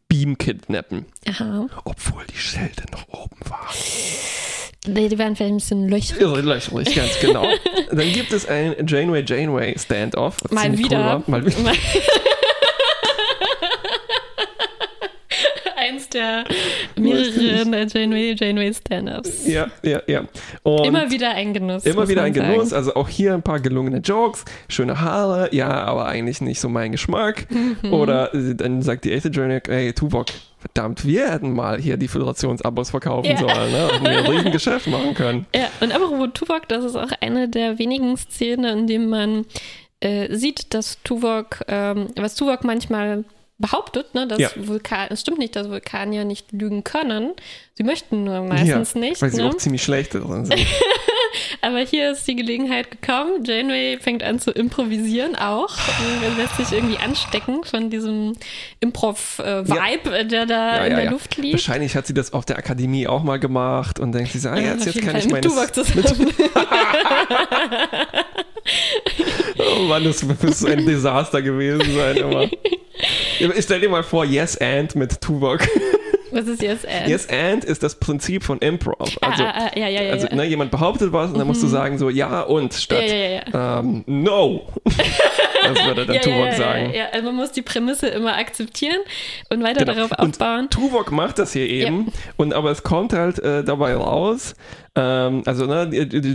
[0.08, 1.06] Beam kidnappen.
[1.28, 1.66] Aha.
[1.84, 3.68] Obwohl die Schelte noch oben war.
[4.84, 6.44] Die werden vielleicht ein bisschen löchrig.
[6.44, 7.46] Löchrig, ganz genau.
[7.90, 10.36] Dann gibt es ein Janeway Janeway Standoff.
[10.50, 11.22] Mal wieder.
[11.26, 11.72] Cool Mal wieder.
[15.76, 16.44] eins der
[17.42, 19.46] mehreren Janeway, Janeway Stand-Ups.
[19.46, 20.24] Ja, ja, ja.
[20.62, 21.84] Und immer wieder ein Genuss.
[21.84, 22.70] Immer wieder ein Genuss.
[22.70, 22.78] Sagen.
[22.78, 26.92] Also auch hier ein paar gelungene Jokes, schöne Haare, ja, aber eigentlich nicht so mein
[26.92, 27.46] Geschmack.
[27.50, 27.92] Mhm.
[27.92, 30.26] Oder äh, dann sagt die echte Janeway, hey, Tuvok,
[30.58, 33.36] verdammt, wir hätten mal hier die Föderationsabos verkaufen ja.
[33.36, 33.90] sollen, ne?
[33.92, 35.46] Und wir ein riesen Geschäft machen können.
[35.54, 39.44] Ja, und apropos Tuvok, das ist auch eine der wenigen Szenen, in denen man
[40.00, 43.24] äh, sieht, dass Tuvok, ähm, was Tuvok manchmal
[43.62, 44.50] behauptet, ne, dass ja.
[44.56, 47.32] Vulkan, es stimmt nicht, dass Vulkanier nicht lügen können.
[47.74, 49.22] Sie möchten nur meistens ja, nicht.
[49.22, 49.48] Weil sie ne?
[49.48, 50.60] auch ziemlich schlecht darin sind.
[51.62, 53.44] Aber hier ist die Gelegenheit gekommen.
[53.44, 55.74] Janeway fängt an zu improvisieren auch.
[56.22, 58.34] Er lässt sich irgendwie anstecken von diesem
[58.80, 60.24] Improv-Vibe, ja.
[60.24, 61.54] der da ja, in der Luft liegt.
[61.54, 64.86] Wahrscheinlich hat sie das auf der Akademie auch mal gemacht und denkt sich, ah, jetzt,
[64.86, 65.48] jetzt kann Fall ich meine.
[69.58, 72.16] oh Mann, das muss ein Desaster gewesen sein.
[72.16, 72.48] Immer.
[73.38, 75.60] Ich stell dir mal vor, Yes and mit Tuvok.
[76.32, 77.08] Was ist Yes and?
[77.08, 79.18] Yes and ist das Prinzip von Improv.
[79.20, 81.66] Also, ah, ah, ja, ja, ja, also ne, jemand behauptet was und dann musst du
[81.66, 81.70] mhm.
[81.70, 84.66] sagen so ja und statt ähm, no.
[84.84, 86.92] das würde dann Tuvok sagen.
[86.94, 89.00] Ja, also man muss die Prämisse immer akzeptieren
[89.50, 90.08] und weiter genau.
[90.08, 90.60] darauf aufbauen.
[90.60, 94.54] Und Tuvok macht das hier eben und aber es kommt halt äh, dabei raus,
[94.94, 95.88] ähm, also ne,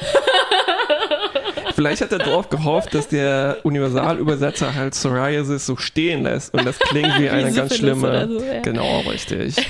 [1.74, 6.78] Vielleicht hat er darauf gehofft, dass der Universalübersetzer halt Psoriasis so stehen lässt und das
[6.78, 8.28] klingt wie, wie eine ganz schlimme.
[8.28, 8.60] So, ja.
[8.60, 9.56] Genau, richtig.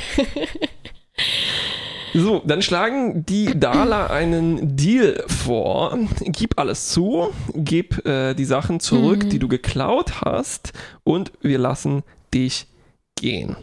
[2.17, 5.99] So, dann schlagen die Dala einen Deal vor.
[6.21, 9.29] Gib alles zu, gib äh, die Sachen zurück, mhm.
[9.29, 10.73] die du geklaut hast,
[11.05, 12.03] und wir lassen
[12.33, 12.69] dich
[13.17, 13.57] gehen.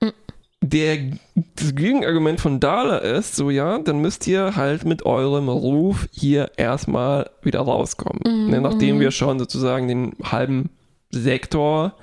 [0.00, 0.12] Mhm.
[0.60, 0.98] Der,
[1.34, 6.50] das Gegenargument von Dala ist, so ja, dann müsst ihr halt mit eurem Ruf hier
[6.56, 8.22] erstmal wieder rauskommen.
[8.26, 8.50] Mhm.
[8.50, 10.70] Ne, nachdem wir schon sozusagen den halben
[11.10, 11.94] Sektor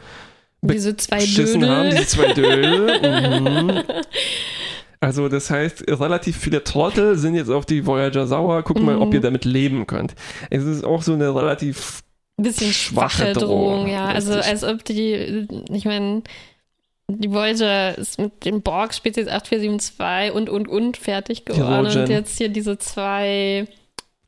[0.61, 1.69] diese zwei Dödel.
[1.69, 3.01] haben, diese zwei Dödel.
[3.41, 3.83] mhm.
[5.01, 8.61] Also das heißt, relativ viele Trottel sind jetzt auf die Voyager sauer.
[8.61, 8.85] Guckt mhm.
[8.85, 9.15] mal, ob mhm.
[9.15, 10.13] ihr damit leben könnt.
[10.51, 12.03] Es ist auch so eine relativ
[12.37, 14.05] bisschen schwache Drohung, Drohung ja.
[14.07, 16.21] Also als ob die, ich meine,
[17.07, 21.87] die Voyager ist mit dem Borg Spezies 8472 und und und fertig geworden.
[21.87, 23.67] Und jetzt hier diese zwei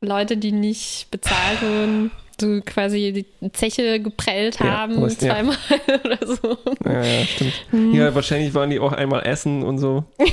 [0.00, 5.94] Leute, die nicht bezahlt wurden so quasi die Zeche geprellt haben, ja, zweimal ja.
[6.04, 6.58] oder so.
[6.84, 7.52] Ja, ja, stimmt.
[7.70, 7.94] Hm.
[7.94, 10.04] Ja, wahrscheinlich waren die auch einmal essen und so.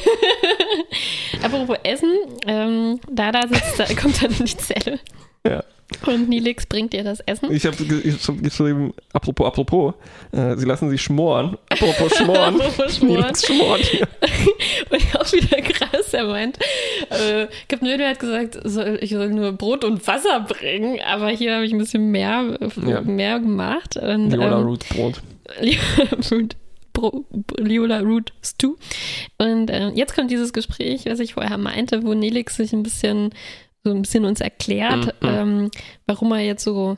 [1.44, 2.14] Apropos Essen,
[2.46, 5.00] ähm, Dada sitzt, da kommt dann in die Zelle.
[5.46, 5.64] Ja.
[6.06, 7.52] Und Nilix bringt ihr das Essen.
[7.52, 9.94] Ich habe hab geschrieben, apropos, apropos,
[10.32, 11.58] äh, sie lassen sich schmoren.
[11.70, 12.62] Apropos schmoren.
[12.62, 13.22] apropos schmoren.
[13.22, 14.08] Nilix schmort hier.
[14.90, 15.62] Und auch wieder
[16.22, 16.60] krass, er meint,
[17.10, 21.56] äh, Captain Nödel hat gesagt, soll, ich soll nur Brot und Wasser bringen, aber hier
[21.56, 23.02] habe ich ein bisschen mehr, ja.
[23.02, 23.98] mehr gemacht.
[23.98, 25.22] Und, Liola ähm, Root Brot.
[27.58, 28.76] Liola Root Stew.
[29.38, 33.32] Und äh, jetzt kommt dieses Gespräch, was ich vorher meinte, wo Nelix sich ein bisschen
[33.84, 35.28] so ein bisschen uns erklärt, mhm.
[35.28, 35.72] ähm,
[36.06, 36.98] warum er jetzt so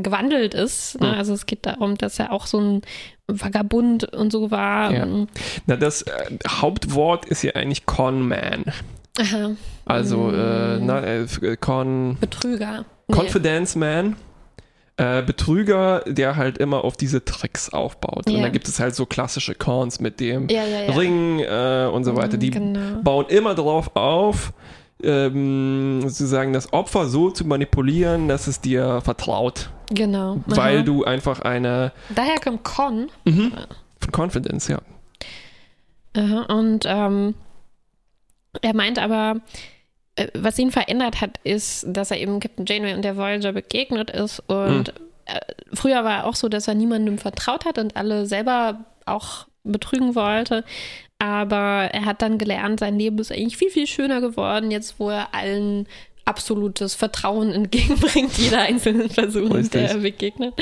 [0.00, 1.00] gewandelt ist.
[1.00, 1.08] Ne?
[1.08, 1.14] Mhm.
[1.14, 2.82] Also es geht darum, dass er auch so ein
[3.26, 4.92] Vagabund und so war.
[4.92, 5.06] Ja.
[5.66, 8.64] Na, das äh, Hauptwort ist ja eigentlich Conman.
[9.20, 9.50] Aha.
[9.84, 11.26] Also, äh, na, äh,
[11.60, 12.16] Con.
[12.20, 12.84] Betrüger.
[13.10, 13.80] Confidence nee.
[13.80, 14.16] Man.
[14.96, 18.28] Äh, Betrüger, der halt immer auf diese Tricks aufbaut.
[18.28, 18.36] Ja.
[18.36, 22.04] Und da gibt es halt so klassische Cons mit dem ja, ja, Ring äh, und
[22.04, 22.36] so weiter.
[22.36, 23.00] Die genau.
[23.02, 24.52] bauen immer darauf auf,
[25.02, 29.70] ähm, sozusagen das Opfer so zu manipulieren, dass es dir vertraut.
[29.90, 30.40] Genau.
[30.46, 30.84] Weil Aha.
[30.84, 31.92] du einfach eine.
[32.14, 33.10] Daher kommt Con.
[33.24, 33.52] Mhm.
[34.00, 34.80] Von Confidence, ja.
[36.16, 36.42] Aha.
[36.54, 37.34] Und ähm,
[38.60, 39.40] er meint aber,
[40.16, 44.10] äh, was ihn verändert hat, ist, dass er eben Captain Janeway und der Voyager begegnet
[44.10, 44.40] ist.
[44.48, 45.04] Und mhm.
[45.26, 45.40] äh,
[45.72, 50.14] früher war er auch so, dass er niemandem vertraut hat und alle selber auch betrügen
[50.14, 50.64] wollte.
[51.18, 55.10] Aber er hat dann gelernt, sein Leben ist eigentlich viel, viel schöner geworden, jetzt wo
[55.10, 55.86] er allen
[56.24, 59.70] absolutes Vertrauen entgegenbringt, jeder einzelnen Person, Richtig.
[59.72, 60.54] der er begegnet.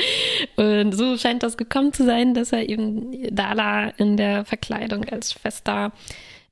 [0.55, 5.33] Und so scheint das gekommen zu sein, dass er eben Dala in der Verkleidung als
[5.33, 5.91] Schwester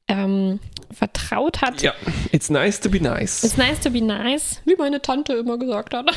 [0.07, 0.59] ähm,
[0.91, 1.81] vertraut hat.
[1.81, 1.93] Ja,
[2.31, 3.43] it's nice to be nice.
[3.43, 6.05] It's nice to be nice, wie meine Tante immer gesagt hat.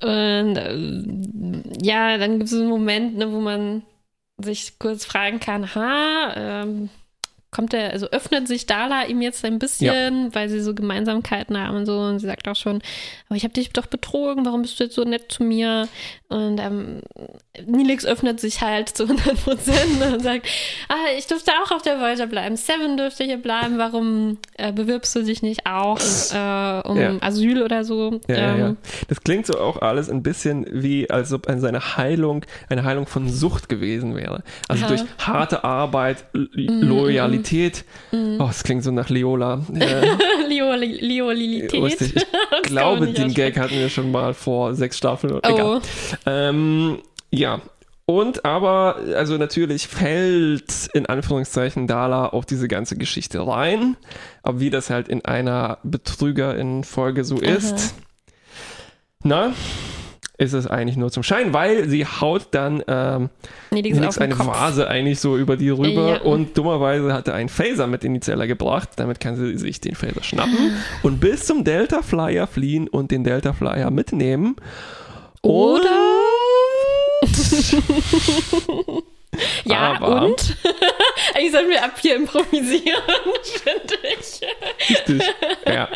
[0.00, 3.82] Und äh, ja, dann gibt es einen Moment, ne, wo man
[4.42, 6.90] sich kurz fragen kann, ha, ähm,
[7.50, 10.34] kommt er, also öffnet sich Dala ihm jetzt ein bisschen, ja.
[10.34, 11.98] weil sie so Gemeinsamkeiten haben und so.
[11.98, 12.80] Und sie sagt auch schon,
[13.28, 15.88] aber ich habe dich doch betrogen, warum bist du jetzt so nett zu mir?
[16.30, 17.00] Und ähm,
[17.66, 20.46] Nilix öffnet sich halt zu 100 Prozent und sagt,
[20.88, 25.14] ah, ich durfte auch auf der Voyager bleiben, Seven dürfte hier bleiben, warum äh, bewirbst
[25.16, 27.16] du dich nicht auch äh, um ja.
[27.20, 28.20] Asyl oder so?
[28.28, 28.76] Ja, ähm, ja,
[29.08, 33.28] Das klingt so auch alles ein bisschen wie, als ob seine Heilung eine Heilung von
[33.28, 34.42] Sucht gewesen wäre.
[34.68, 36.48] Also durch harte Arbeit, mhm,
[36.82, 37.84] Loyalität, Leolität.
[38.12, 38.40] Mhm.
[38.40, 39.64] Oh, das klingt so nach Leola.
[39.74, 40.06] Äh,
[40.48, 42.00] Leolilität.
[42.00, 42.26] Ich
[42.62, 45.34] glaube, den Gag hatten wir schon mal vor sechs Staffeln.
[45.34, 45.48] Oh.
[45.48, 45.80] Egal.
[46.26, 46.98] Ähm,
[47.30, 47.60] ja.
[48.06, 53.96] Und aber, also natürlich fällt in Anführungszeichen Dala auf diese ganze Geschichte rein.
[54.42, 57.94] Aber wie das halt in einer Betrügerin-Folge so ist.
[59.22, 59.52] Na,
[60.40, 63.28] ist es eigentlich nur zum Schein, weil sie haut dann ähm,
[63.70, 64.46] nee, eine Kopf.
[64.46, 66.20] Vase eigentlich so über die rüber ja.
[66.22, 68.88] und dummerweise hat er einen Phaser mit in die Zelle gebracht.
[68.96, 73.22] Damit kann sie sich den Phaser schnappen und bis zum Delta Flyer fliehen und den
[73.22, 74.56] Delta Flyer mitnehmen.
[75.42, 76.20] Oder?
[79.64, 80.56] Ja, Aber, und?
[81.34, 83.02] Eigentlich sollten wir ab hier improvisieren,
[83.62, 84.40] finde ich.
[84.90, 85.22] Richtig,
[85.66, 85.88] ja.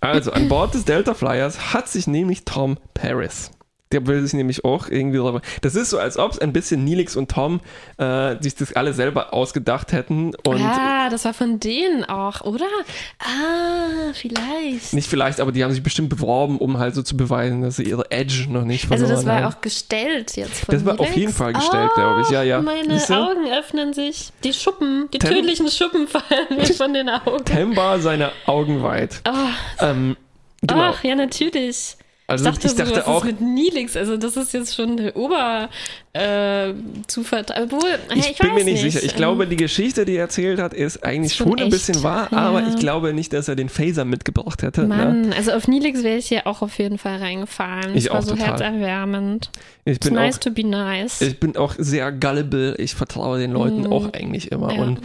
[0.00, 3.50] Also, an Bord des Delta Flyers hat sich nämlich Tom Paris
[3.92, 5.40] der will sich nämlich auch irgendwie darüber.
[5.60, 7.60] Das ist so, als ob es ein bisschen Nilix und Tom
[7.98, 10.34] äh, sich das alle selber ausgedacht hätten.
[10.44, 12.66] Und ah, das war von denen auch, oder?
[13.20, 14.92] Ah, vielleicht.
[14.92, 17.84] Nicht vielleicht, aber die haben sich bestimmt beworben, um halt so zu beweisen, dass sie
[17.84, 19.10] ihre Edge noch nicht verloren haben.
[19.10, 19.54] Also das war haben.
[19.54, 21.10] auch gestellt jetzt von Das war Nilix?
[21.10, 22.30] auf jeden Fall gestellt, oh, glaube ich.
[22.30, 22.60] Ja, ja.
[22.60, 24.32] Meine Augen öffnen sich.
[24.42, 27.44] Die Schuppen, die Tem tödlichen Schuppen fallen mir von den Augen.
[27.44, 29.20] Temba seine Augen weit.
[29.28, 29.32] Oh.
[29.84, 30.16] Ähm,
[30.60, 30.92] genau.
[30.92, 31.96] Ach, ja, natürlich.
[32.28, 34.98] Also ich dachte, ich dachte so, was auch, mit Nilix, also das ist jetzt schon
[35.14, 35.68] Ober
[36.12, 39.02] äh, Obwohl, ich, ich bin mir nicht, sicher.
[39.02, 41.70] Ich ähm, glaube, die Geschichte, die er erzählt hat, ist eigentlich ist schon, schon ein
[41.70, 42.38] bisschen wahr, ja.
[42.38, 44.82] aber ich glaube nicht, dass er den Phaser mitgebracht hätte.
[44.82, 44.88] Ne?
[44.88, 45.36] Mann, ne?
[45.36, 47.94] also auf Nilix wäre ich hier auch auf jeden Fall reingefallen.
[47.94, 48.48] Ich das war auch so total.
[48.48, 49.50] herzerwärmend.
[49.84, 51.20] Ich bin nice auch, to be nice.
[51.20, 52.74] Ich bin auch sehr gullible.
[52.78, 53.92] Ich vertraue den Leuten mm.
[53.92, 54.82] auch eigentlich immer ja.
[54.82, 55.00] und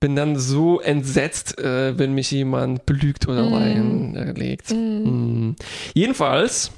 [0.00, 3.54] bin dann so entsetzt, äh, wenn mich jemand belügt oder mm.
[3.54, 4.70] reinlegt.
[4.70, 5.48] Mm.
[5.48, 5.56] Mm.
[5.94, 6.72] Jedenfalls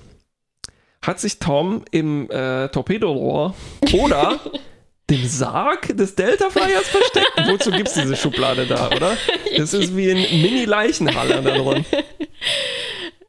[1.02, 3.55] hat sich Tom im äh, Torpedorohr
[3.92, 4.40] oder
[5.11, 7.33] dem Sarg des Delta Flyers versteckt.
[7.46, 9.16] Wozu gibt es diese Schublade da, oder?
[9.57, 11.85] Das ist wie ein Mini-Leichenhaller da drin.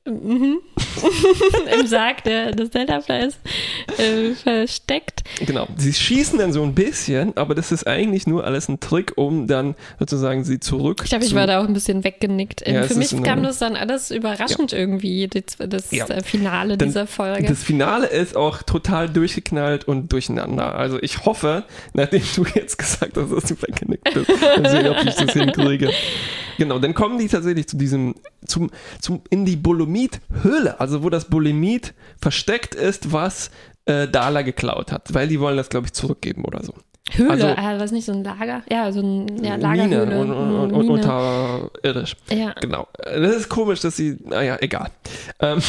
[0.08, 0.60] Mhm.
[1.80, 3.36] Im Sarg der, des Delta-Flies
[3.98, 5.24] äh, versteckt.
[5.46, 5.68] Genau.
[5.76, 9.48] Sie schießen dann so ein bisschen, aber das ist eigentlich nur alles ein Trick, um
[9.48, 11.02] dann sozusagen sie zurück.
[11.04, 12.68] Ich glaube, ich war da auch ein bisschen weggenickt.
[12.68, 14.78] Ja, Für mich kam das dann alles überraschend ja.
[14.78, 16.06] irgendwie, das, das ja.
[16.24, 17.48] Finale dann, dieser Folge.
[17.48, 20.76] Das Finale ist auch total durchgeknallt und durcheinander.
[20.76, 25.04] Also ich hoffe, nachdem du jetzt gesagt hast, dass du weggenickt bist, dann sehen, ob
[25.06, 25.92] ich das hinkriege.
[26.58, 28.16] Genau, dann kommen die tatsächlich zu diesem,
[28.48, 33.52] zum, zum, in die Bulimit-Höhle, also wo das Bulimit versteckt ist, was
[33.86, 36.74] äh, Dala geklaut hat, weil die wollen das, glaube ich, zurückgeben oder so.
[37.12, 38.64] Höhle, also, äh, was nicht so ein Lager?
[38.70, 40.06] Ja, so ein ja, Lagerhöhle.
[40.06, 42.16] Mine und, und, und, unterirdisch.
[42.30, 42.54] Ja.
[42.60, 42.88] Genau.
[42.98, 44.90] Das ist komisch, dass sie, naja, egal.
[45.40, 45.62] Ähm,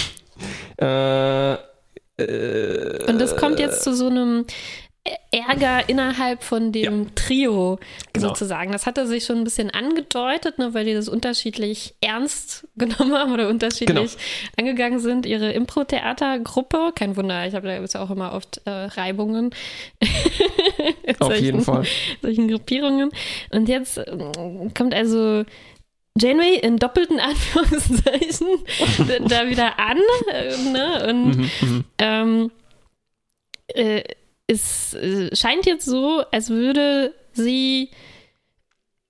[0.81, 4.45] äh, äh, und das kommt jetzt zu so einem
[5.31, 7.11] Ärger innerhalb von dem ja.
[7.15, 7.79] Trio
[8.13, 8.29] genau.
[8.29, 8.73] sozusagen.
[8.73, 13.33] Das hatte sich schon ein bisschen angedeutet, ne, weil die das unterschiedlich ernst genommen haben
[13.33, 14.23] oder unterschiedlich genau.
[14.57, 15.27] angegangen sind.
[15.27, 19.51] Ihre Impro-Theater-Gruppe, kein Wunder, ich habe da jetzt auch immer oft äh, Reibungen.
[21.19, 21.85] Auf solchen, jeden Fall.
[22.23, 23.11] Solchen Gruppierungen.
[23.51, 24.17] Und jetzt äh,
[24.75, 25.45] kommt also
[26.21, 28.49] Janeway in doppelten Anführungszeichen
[29.29, 29.99] da wieder an.
[30.33, 31.07] Äh, ne?
[31.09, 31.85] Und mhm, mhm.
[31.99, 32.51] ähm,
[33.69, 34.03] äh,
[34.49, 37.91] es äh, scheint jetzt so, als würde sie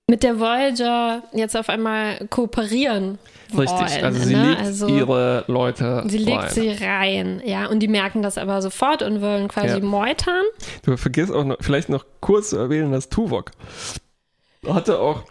[0.07, 3.17] mit der Voyager jetzt auf einmal kooperieren.
[3.57, 4.49] Richtig, wollen, also sie ne?
[4.49, 6.49] legt also, ihre Leute Sie legt rein.
[6.51, 9.83] sie rein, ja, und die merken das aber sofort und wollen quasi ja.
[9.83, 10.43] meutern.
[10.83, 13.51] Du vergisst auch noch, vielleicht noch kurz zu erwähnen, dass Tuvok
[14.67, 15.23] hatte auch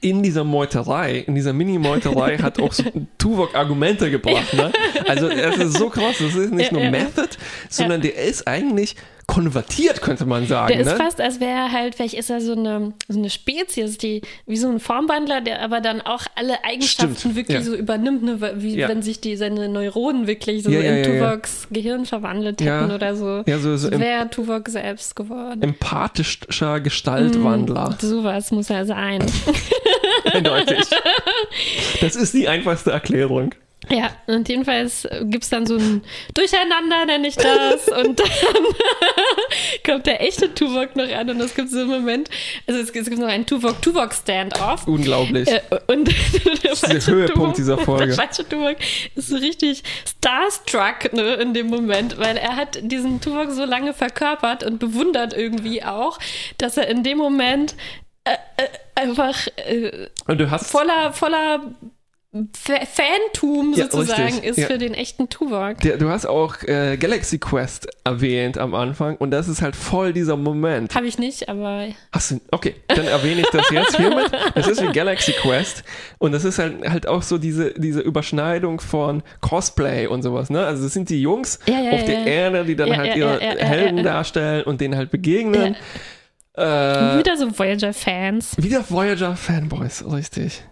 [0.00, 2.84] in dieser Meuterei, in dieser Mini-Meuterei hat auch so
[3.18, 4.52] Tuvok Argumente gebracht.
[4.52, 4.70] Ne?
[5.08, 6.90] Also es ist so krass, das ist nicht ja, nur ja.
[6.90, 7.28] Method,
[7.68, 10.68] sondern der ist eigentlich konvertiert, könnte man sagen.
[10.68, 10.90] Der ne?
[10.90, 14.22] ist fast, als wäre er halt, vielleicht ist er so eine, so eine Spezies, die
[14.46, 17.62] wie so ein Formwandler, der aber dann auch alle Eigenschaften Stimmt, wirklich ja.
[17.62, 18.40] so übernimmt, ne?
[18.56, 18.88] wie ja.
[18.88, 23.42] wenn sich die seine Neuronen wirklich so ja, in Tuvoks Gehirn verwandelt hätten oder so.
[23.46, 25.62] Ja, so, so, so wäre Tuvok selbst geworden.
[25.62, 27.90] Empathischer Gestaltwandler.
[27.90, 29.24] Mm, sowas muss er sein.
[30.32, 30.78] Eindeutig.
[32.00, 33.54] Das ist die einfachste Erklärung.
[33.90, 36.02] Ja, und jedenfalls gibt es dann so ein
[36.34, 37.88] Durcheinander, nenne ich das.
[38.04, 38.28] und dann
[39.86, 42.30] kommt der echte Tuvok noch an und es gibt so einen Moment,
[42.66, 44.86] also es, gibt noch einen Tuvok-Tuvok-Standoff.
[44.86, 45.48] Unglaublich.
[45.48, 46.08] Äh, und
[46.62, 48.06] das ist der Höhepunkt Tuvok, dieser Folge.
[48.06, 48.76] Der falsche Tuvok
[49.14, 53.92] ist so richtig starstruck ne, in dem Moment, weil er hat diesen Tuvok so lange
[53.94, 56.18] verkörpert und bewundert irgendwie auch,
[56.58, 57.74] dass er in dem Moment
[58.24, 60.08] äh, äh, einfach äh,
[60.58, 61.60] voller, voller
[62.34, 64.44] Fantum ja, sozusagen richtig.
[64.44, 64.66] ist ja.
[64.66, 65.78] für den echten Tuvok.
[65.78, 70.36] du hast auch äh, Galaxy Quest erwähnt am Anfang und das ist halt voll dieser
[70.36, 70.96] Moment.
[70.96, 71.86] Habe ich nicht, aber.
[72.10, 74.32] Achso, okay, dann erwähne ich das jetzt hiermit.
[74.56, 75.84] Es ist wie Galaxy Quest
[76.18, 80.64] und das ist halt, halt auch so diese, diese Überschneidung von Cosplay und sowas, ne?
[80.66, 84.64] Also, das sind die Jungs ja, auf der Erde, die dann halt ihre Helden darstellen
[84.64, 85.76] und denen halt begegnen.
[86.56, 88.56] Äh, wieder so Voyager-Fans.
[88.58, 90.62] Wieder Voyager-Fanboys, richtig.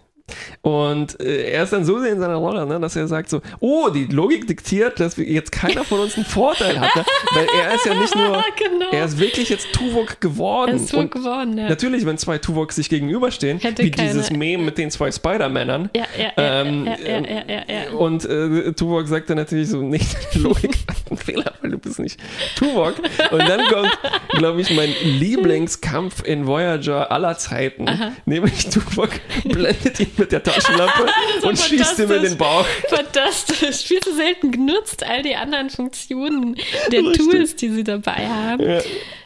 [0.61, 3.41] Und äh, er ist dann so sehr in seiner Rolle, ne, dass er sagt so,
[3.59, 6.95] oh, die Logik diktiert, dass jetzt keiner von uns einen Vorteil hat.
[6.95, 7.05] Ne?
[7.33, 8.85] Weil er ist ja nicht nur, genau.
[8.91, 10.69] er ist wirklich jetzt Tuvok geworden.
[10.69, 11.67] Er ist Tuvok geworden, ja.
[11.67, 14.09] Natürlich, wenn zwei Tuvoks sich gegenüberstehen, Hätte wie keine...
[14.09, 15.89] dieses Meme mit den zwei Spider-Männern.
[15.93, 19.81] Ja, ja, ähm, ja, ja, ja, ja, ja, Und äh, Tuvok sagt dann natürlich so,
[19.81, 21.52] nicht, Logik hat einen Fehler,
[21.83, 22.19] du bist nicht
[22.55, 22.95] Tuvok.
[23.31, 23.97] Und dann kommt,
[24.29, 28.13] glaube ich, mein Lieblingskampf in Voyager aller Zeiten, Aha.
[28.25, 29.11] nämlich Tuvok
[29.43, 31.05] blendet ihn mit der Taschenlampe
[31.43, 32.65] und schießt ihm in den Bauch.
[32.89, 33.83] Fantastisch.
[33.83, 36.55] Viel zu selten genutzt, all die anderen Funktionen
[36.91, 37.17] der Richtig.
[37.17, 38.63] Tools, die sie dabei haben.
[38.63, 38.81] Ja.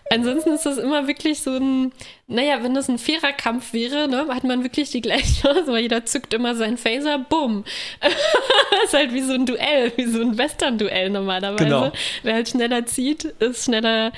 [0.09, 1.91] Ansonsten ist das immer wirklich so ein,
[2.27, 5.81] naja, wenn das ein fairer Kampf wäre, ne, hat man wirklich die gleiche Chance, weil
[5.81, 7.63] jeder zückt immer seinen Phaser, bumm.
[8.83, 11.63] ist halt wie so ein Duell, wie so ein Western-Duell normalerweise.
[11.63, 11.91] Genau.
[12.23, 14.11] Wer halt schneller zieht, ist schneller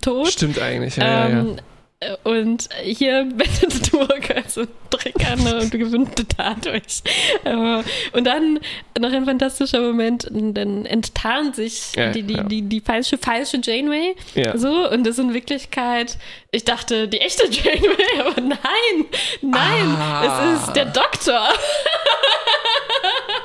[0.00, 0.28] tot.
[0.28, 1.56] Stimmt eigentlich, ja, ähm, ja, ja.
[2.22, 7.02] Und hier bettet Turk also Trick an und gewinnt dadurch.
[8.12, 8.60] Und dann
[8.98, 12.42] noch ein fantastischer Moment, dann enttarnt sich ja, die, die, ja.
[12.44, 14.14] die, die, falsche, falsche Janeway.
[14.34, 14.56] Ja.
[14.56, 16.18] So, und das ist in Wirklichkeit,
[16.50, 19.04] ich dachte, die echte Janeway, aber nein,
[19.42, 20.52] nein, ah.
[20.54, 21.48] es ist der Doktor.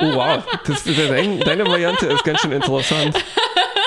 [0.01, 3.17] Oh wow, das, deine Variante ist ganz schön interessant.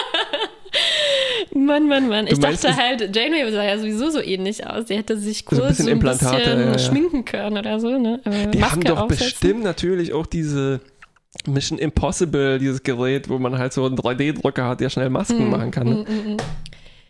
[1.55, 2.26] Mann, Mann, Mann.
[2.26, 4.86] Ich dachte halt, Janeway sah ja sowieso so ähnlich aus.
[4.86, 6.78] Die hätte sich kurz so ein bisschen, so ein bisschen ja, ja.
[6.78, 7.98] schminken können oder so.
[7.98, 8.20] Ne?
[8.24, 9.26] die Maske haben doch aufsetzen.
[9.26, 10.80] bestimmt natürlich auch diese
[11.46, 15.50] Mission Impossible, dieses Gerät, wo man halt so einen 3D-Drucker hat, der schnell Masken mm,
[15.50, 15.88] machen kann.
[15.88, 15.94] Ne?
[16.09, 16.36] Mm, mm,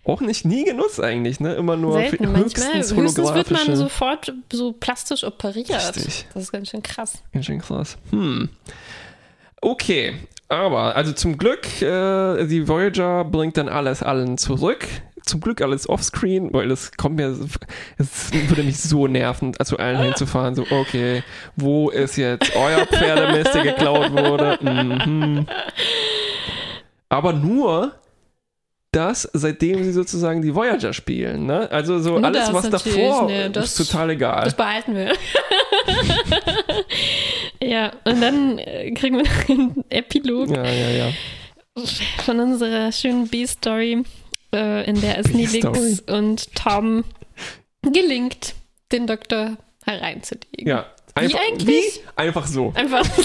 [0.04, 1.54] auch nicht nie genutzt eigentlich, ne?
[1.54, 3.04] Immer nur Selten, höchstens manchmal.
[3.04, 5.70] Höchstens wird man sofort so plastisch operiert.
[5.70, 6.26] Richtig.
[6.34, 7.22] Das ist ganz schön krass.
[7.32, 7.98] Ganz schön krass.
[8.10, 8.48] Hm.
[9.60, 10.14] Okay,
[10.52, 14.86] aber, also zum Glück, äh, die Voyager bringt dann alles allen zurück.
[15.24, 17.34] Zum Glück alles offscreen, weil es kommt mir,
[17.96, 20.54] es würde mich so nerven, zu allen hinzufahren.
[20.54, 21.22] So, okay,
[21.56, 24.58] wo ist jetzt euer Pferdemist, der geklaut wurde?
[24.60, 25.46] Mhm.
[27.08, 27.94] Aber nur,
[28.92, 31.46] das, seitdem sie sozusagen die Voyager spielen.
[31.46, 31.66] Ne?
[31.70, 34.44] Also so Nur alles, was davor nee, das, ist total egal.
[34.44, 35.12] Das behalten wir.
[37.62, 41.12] ja, und dann äh, kriegen wir noch einen Epilog ja, ja, ja.
[42.24, 44.04] von unserer schönen B-Story,
[44.54, 47.04] äh, in der es Nilix und Tom
[47.82, 48.54] gelingt,
[48.92, 50.66] den Doktor hereinzulegen.
[50.66, 51.68] Ja, einfach, wie eigentlich?
[51.68, 52.00] Wie?
[52.16, 52.72] Einfach so.
[52.74, 53.22] Einfach so.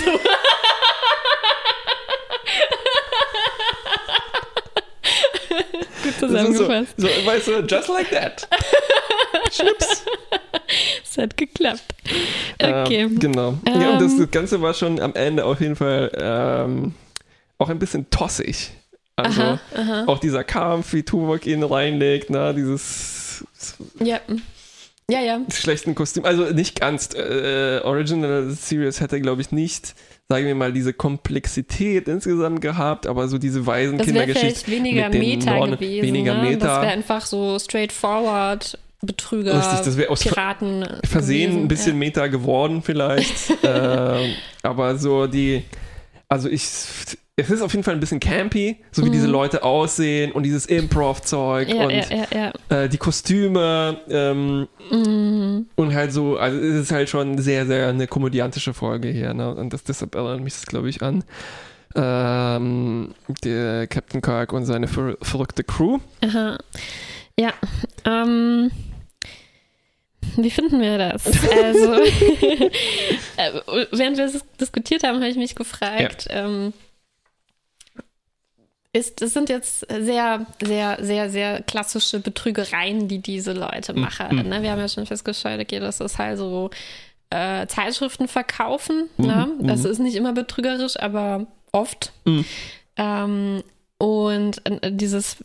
[6.03, 6.93] Gut zusammengefasst.
[6.97, 8.47] So, so, weißt du, just like that.
[9.51, 10.05] Schnips.
[11.03, 11.83] Es hat geklappt.
[12.61, 13.03] Okay.
[13.03, 13.57] Ähm, genau.
[13.65, 16.93] Ähm, ja, und das, das, Ganze war schon am Ende auf jeden Fall ähm,
[17.57, 18.71] auch ein bisschen tossig.
[19.15, 20.03] Also aha, aha.
[20.07, 23.45] auch dieser Kampf, wie Tuvok ihn reinlegt, na, dieses
[23.99, 24.19] ja.
[25.09, 25.39] Ja, ja.
[25.49, 26.25] schlechten Kostüm.
[26.25, 27.15] Also nicht ganz.
[27.15, 29.95] Äh, Original Series hätte, glaube ich, nicht
[30.29, 34.69] sagen wir mal, diese Komplexität insgesamt gehabt, aber so diese weisen das Kindergeschichte.
[34.69, 36.05] weniger Meta gewesen.
[36.05, 36.49] Weniger ne?
[36.49, 36.67] Meta.
[36.67, 38.77] Das wäre einfach so straightforward.
[39.01, 40.85] Betrüger, Richtig, das wäre aus Piraten.
[41.03, 41.63] Versehen gewesen.
[41.63, 41.99] ein bisschen ja.
[41.99, 43.51] Meta geworden, vielleicht.
[43.63, 44.33] äh,
[44.63, 45.63] aber so die,
[46.27, 49.13] also ich, es ist auf jeden Fall ein bisschen campy, so wie mhm.
[49.13, 55.67] diese Leute aussehen und dieses Improv-Zeug ja, und ja, äh, die Kostüme ähm, mhm.
[55.75, 59.53] und halt so, also es ist halt schon sehr, sehr eine komödiantische Folge hier, ne?
[59.53, 61.23] Und das, deshalb erinnert mich das, glaube ich, an
[61.95, 65.99] ähm, der Captain Kirk und seine ver verrückte Crew.
[66.21, 66.57] Aha.
[67.39, 67.53] Ja,
[68.05, 68.71] ähm,
[70.37, 71.25] wie finden wir das?
[71.25, 71.93] Also,
[73.37, 73.61] äh,
[73.91, 76.45] während wir es diskutiert haben, habe ich mich gefragt, ja.
[76.45, 76.73] ähm,
[78.93, 84.37] ist, das sind jetzt sehr, sehr, sehr, sehr klassische Betrügereien, die diese Leute hm, machen.
[84.37, 84.49] Mhm.
[84.49, 84.63] Ne?
[84.63, 86.69] Wir haben ja schon festgestellt, okay, das ist halt so
[87.29, 89.09] äh, Zeitschriften verkaufen.
[89.17, 89.51] Mhm, Ne?
[89.61, 89.91] Das mhm.
[89.91, 92.11] ist nicht immer betrügerisch, aber oft.
[92.25, 92.45] Mhm.
[92.95, 93.63] Ähm,
[93.99, 95.37] und äh, dieses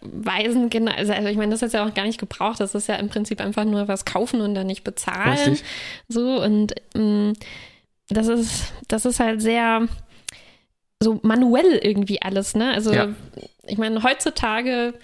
[0.00, 2.96] Waisenkinder, also, also ich meine, das ist ja auch gar nicht gebraucht, das ist ja
[2.96, 5.36] im Prinzip einfach nur was kaufen und dann nicht bezahlen.
[5.50, 5.64] Richtig.
[6.08, 7.34] So, und ähm,
[8.08, 9.86] das ist, das ist halt sehr
[11.00, 12.72] so manuell irgendwie alles, ne?
[12.72, 13.08] Also Ja.
[13.66, 14.94] ich meine, heutzutage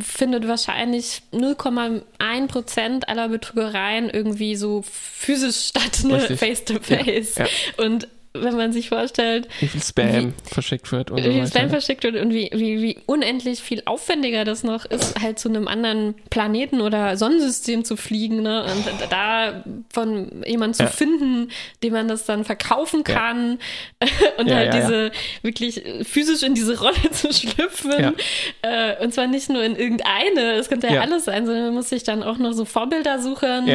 [0.00, 6.14] findet wahrscheinlich 0,1 Prozent aller Betrügereien irgendwie so physisch statt, ne?
[6.16, 6.38] Richtig.
[6.40, 7.36] Face to face.
[7.36, 7.46] Ja,
[7.84, 8.08] Und
[8.42, 11.46] wenn man sich vorstellt, Wie viel Spam verschickt wird und wie viel.
[11.46, 15.48] Spam verschickt wird und wie, wie, wie unendlich viel aufwendiger das noch ist, halt zu
[15.48, 18.64] einem anderen Planeten oder Sonnensystem zu fliegen ne?
[18.64, 20.88] und da von jemandem zu Ja.
[20.88, 21.50] finden,
[21.82, 23.14] dem man das dann verkaufen Ja.
[23.14, 23.58] kann
[24.38, 24.86] und Ja, halt ja, ja.
[24.86, 25.10] diese
[25.42, 28.14] wirklich physisch in diese Rolle zu schlüpfen.
[28.62, 31.88] Äh, und zwar nicht nur in irgendeine, es könnte ja, alles sein, sondern man muss
[31.88, 33.66] sich dann auch noch so Vorbilder suchen.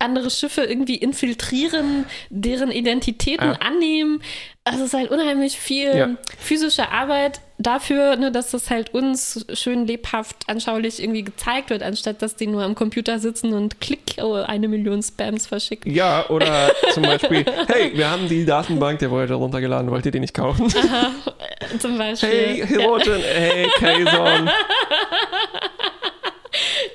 [0.00, 3.58] Andere Schiffe irgendwie infiltrieren, deren Identitäten Ja.
[3.60, 4.20] annehmen.
[4.64, 6.08] Also es ist halt unheimlich viel Ja.
[6.38, 12.20] physische Arbeit dafür, ne, dass das halt uns schön lebhaft, anschaulich irgendwie gezeigt wird, anstatt
[12.20, 15.94] dass die nur am Computer sitzen und klick, oh, eine Million Spams verschicken.
[15.94, 20.20] Ja, oder zum Beispiel, hey, wir haben die Datenbank der Voyager runtergeladen, wollt ihr die
[20.20, 20.66] nicht kaufen?
[20.66, 22.28] Äh, Zum Beispiel.
[22.28, 24.50] Hey, Herogen, hey, Kazon.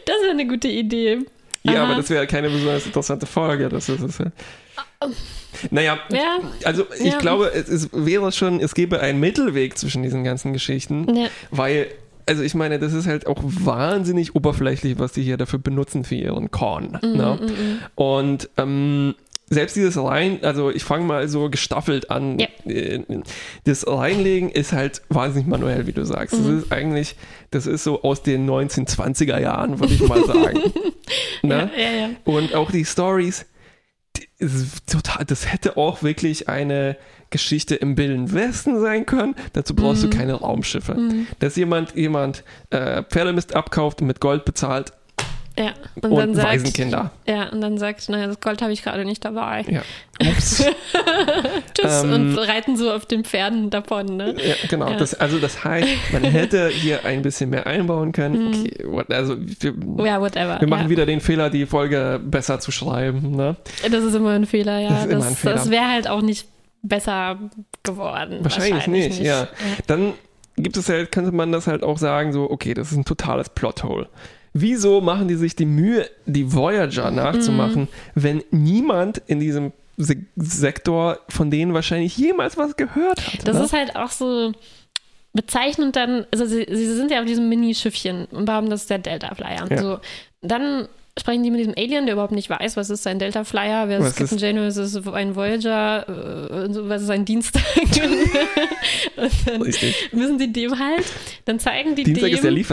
[0.06, 1.20] Das wäre eine gute Idee.
[1.64, 3.70] Ja, aber das wäre keine besonders interessante Folge.
[3.70, 4.18] Das ist es.
[5.70, 6.38] Naja, Ja.
[6.64, 7.18] also ich Ja.
[7.20, 11.28] glaube, es, es wäre schon, es gäbe einen Mittelweg zwischen diesen ganzen Geschichten, Ja.
[11.52, 11.88] weil,
[12.28, 16.16] also ich meine, das ist halt auch wahnsinnig oberflächlich, was die hier dafür benutzen für
[16.16, 16.98] ihren Korn.
[17.04, 17.40] Mhm, ne?
[17.96, 19.16] Und ähm,
[19.50, 22.40] selbst dieses Rein, also ich fange mal so gestaffelt an.
[22.40, 22.48] Ja.
[22.66, 23.02] Äh,
[23.66, 26.40] Das Reinlegen ist halt wahnsinnig manuell, wie du sagst.
[26.40, 26.44] Mhm.
[26.56, 27.16] Das ist eigentlich,
[27.52, 30.58] das ist so aus den 1920er Jahren, würde ich mal sagen.
[31.48, 31.70] ne?
[31.76, 32.10] Ja, ja, ja.
[32.26, 33.46] Und auch die Stories,
[34.88, 36.98] total, das hätte auch wirklich eine
[37.30, 39.36] Geschichte im Wilden Westen sein können.
[39.54, 40.10] Dazu brauchst Mhm.
[40.10, 40.98] du keine Raumschiffe.
[41.40, 44.92] Dass jemand, jemand äh, Pferdemist abkauft und mit Gold bezahlt
[45.60, 45.74] ja.
[45.96, 47.12] Und, und, dann sagt, Waisenkinder.
[47.28, 49.66] ja, und dann sagt, naja, das Gold habe ich gerade nicht dabei.
[49.68, 49.82] Ja.
[50.30, 50.64] Ups.
[51.74, 52.04] Tschüss.
[52.04, 54.36] Ähm, und reiten so auf den Pferden davon, ne?
[54.38, 54.90] ja, genau.
[54.90, 54.98] Ja.
[54.98, 58.50] Das, also das heißt, man hätte hier ein bisschen mehr einbauen können.
[58.50, 59.74] Okay, what, also wir,
[60.06, 60.60] Ja, whatever.
[60.60, 60.86] wir machen Mhm.
[60.86, 60.90] ja.
[60.90, 63.36] wieder den Fehler, die Folge besser zu schreiben.
[63.36, 63.56] Ne?
[63.90, 65.06] Das ist immer ein Fehler, ja.
[65.06, 65.54] Das Das, Fehler.
[65.56, 66.48] das wäre halt auch nicht
[66.84, 67.38] besser
[67.84, 68.40] geworden.
[68.42, 69.48] Wahrscheinlich, nicht, ja.
[69.88, 70.14] Dann
[70.58, 73.50] gibt es halt, könnte man das halt auch sagen, so, okay, das ist ein totales
[73.50, 74.08] Plothole.
[74.54, 81.20] Wieso machen die sich die Mühe, die Voyager nachzumachen, wenn niemand in diesem Se Sektor
[81.30, 83.48] von denen wahrscheinlich jemals was gehört hat?
[83.48, 83.64] Das ne?
[83.64, 84.52] ist halt auch so
[85.34, 89.00] bezeichnend dann, also sie, sie sind ja auf diesem Mini-Schiffchen und haben das ist der
[89.00, 89.68] Delta Flyer.
[89.70, 89.78] Ja.
[89.78, 90.00] So,
[90.42, 90.90] dann
[91.20, 94.00] sprechen die mit diesem Alien, der überhaupt nicht weiß, was ist sein Delta Flyer, wer
[94.00, 97.62] Was ist Captain ist- Janeway, was ist ein Voyager, äh, was ist ein Dienstag.
[99.18, 100.10] und dann Richtig.
[100.14, 101.06] müssen die dem halt,
[101.46, 102.30] dann zeigen die Dienstag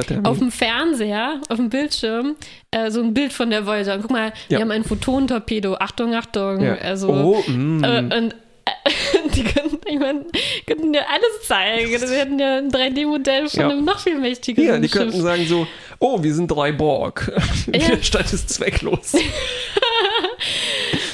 [0.06, 2.36] dem auf dem Fernseher, auf dem Bildschirm,
[2.70, 3.94] äh, so ein Bild von der Voyager.
[3.94, 4.62] Und guck mal, wir Ja.
[4.62, 5.74] haben ein Photonentorpedo.
[5.76, 6.60] Achtung, Achtung.
[6.62, 6.74] ja.
[6.76, 7.84] Also, oh, mm.
[7.84, 8.34] äh, und
[9.34, 10.24] die könnten, ich meine,
[10.66, 11.98] könnten ja alles zeigen.
[11.98, 13.68] Sie hätten ja ein 3D-Modell von Ja.
[13.68, 14.98] einem noch viel mächtigeren ja, die Schiff.
[14.98, 15.66] könnten sagen so,
[15.98, 17.30] oh, wir sind drei Borg.
[17.74, 17.96] Ja.
[17.96, 19.14] Die Stadt ist zwecklos.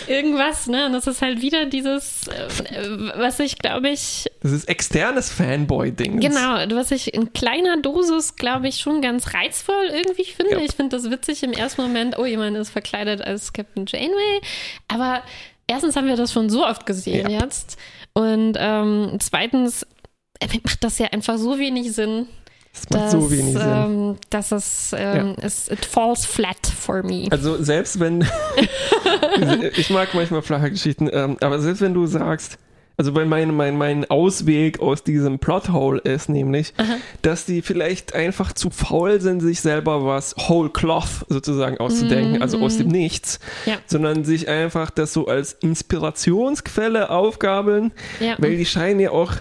[0.07, 0.87] Irgendwas, ne?
[0.87, 2.49] Und das ist halt wieder dieses, äh,
[3.17, 6.21] was ich, glaube ich, Das ist externes Fanboy-Ding.
[6.21, 10.53] Genau, was ich in kleiner Dosis, glaube ich, schon ganz reizvoll irgendwie finde.
[10.53, 10.59] Ja.
[10.59, 14.41] Ich finde das witzig im ersten Moment, oh, jemand ist verkleidet als Captain Janeway.
[14.89, 15.23] Aber
[15.67, 17.41] erstens haben wir das schon so oft gesehen Ja.
[17.41, 17.77] jetzt.
[18.13, 19.85] Und ähm, zweitens
[20.41, 22.27] äh, macht das ja einfach so wenig Sinn.
[22.73, 23.63] Das macht dass, so wenig Sinn.
[23.63, 27.29] Ähm, dass es, ähm, es it falls flat for me.
[27.31, 28.27] Also selbst wenn,
[29.77, 32.59] ich mag manchmal flache Geschichten, ähm, aber selbst wenn du sagst,
[32.97, 36.75] also weil mein, mein, mein Ausweg aus diesem Plothole ist nämlich,
[37.23, 42.59] dass die vielleicht einfach zu faul sind, sich selber was whole cloth sozusagen auszudenken, also
[42.61, 43.77] aus dem Nichts, Mhm, Ja.
[43.87, 48.37] sondern sich einfach das so als Inspirationsquelle aufgabeln, Ja.
[48.39, 49.33] weil die scheinen ja auch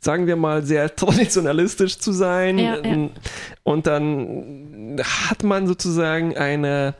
[0.00, 2.58] sagen wir mal, sehr traditionalistisch zu sein.
[2.58, 3.08] Ja, ja.
[3.62, 6.94] Und dann hat man sozusagen eine,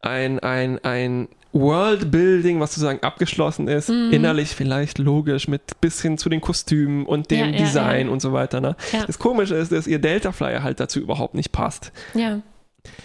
[0.00, 4.12] ein, ein, ein Worldbuilding, was sozusagen abgeschlossen ist, Mhm.
[4.12, 8.32] innerlich vielleicht logisch, mit bis hin zu den Kostümen und dem Ja, Design und so
[8.32, 8.60] weiter.
[8.60, 8.76] Ne?
[9.06, 11.92] Das Komische ist, dass ihr Delta Flyer halt dazu überhaupt nicht passt.
[12.14, 12.40] Ja.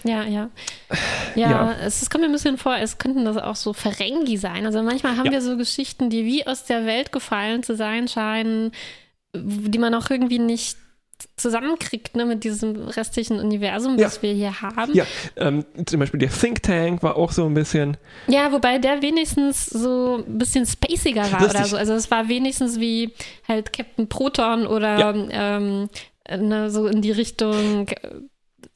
[0.04, 0.50] Ja, ja.
[1.36, 1.76] Ja, Ja.
[1.84, 4.66] Es, es kommt mir ein bisschen vor, es könnten das auch so Ferengi sein.
[4.66, 5.34] Also manchmal haben Ja.
[5.34, 8.72] wir so Geschichten, die wie aus der Welt gefallen zu sein scheinen,
[9.36, 10.78] die man auch irgendwie nicht
[11.36, 14.22] zusammenkriegt, ne, mit diesem restlichen Universum, das Ja.
[14.24, 14.94] wir hier haben.
[14.94, 15.06] Ja,
[15.36, 17.98] ähm, zum Beispiel der Think Tank war auch so ein bisschen.
[18.28, 21.56] Ja, wobei der wenigstens so ein bisschen spaciger war Richtig.
[21.60, 21.78] oder so.
[21.78, 23.14] Also es war wenigstens wie
[23.48, 25.14] halt Captain Proton oder Ja.
[25.56, 25.90] ähm,
[26.30, 27.96] ne, so in die Richtung äh,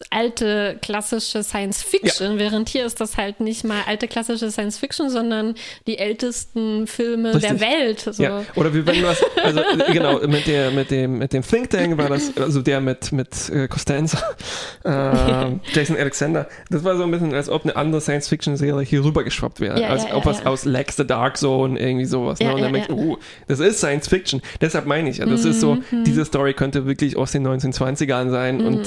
[0.10, 5.10] alte klassische Science Fiction, während hier ist das halt nicht mal alte klassische Science Fiction,
[5.10, 5.56] sondern
[5.88, 7.49] die ältesten Filme Richtig.
[7.49, 7.99] der Welt.
[7.99, 8.24] So.
[8.24, 8.43] Ja.
[8.56, 11.97] Oder wie wenn was, also äh, genau, mit, der, mit, dem, mit dem Think Tank
[11.97, 14.18] war das, also der mit, mit äh, Costanza,
[14.84, 19.60] äh, Jason Alexander, das war so ein bisschen, als ob eine andere Science-Fiction-Serie hier rübergeschwappt
[19.60, 19.80] wäre.
[19.80, 20.45] Ja, als ja, ob ja, was ja.
[20.45, 22.39] aus Lex the Dark Zone, irgendwie sowas.
[22.39, 22.56] Ja, ne?
[22.56, 22.93] Und dann ja, ja.
[22.93, 24.41] oh, das ist Science-Fiction.
[24.62, 26.04] Deshalb meine ich ja, das ist so, Mhm.
[26.04, 28.82] diese Story könnte wirklich aus den 1920ern sein und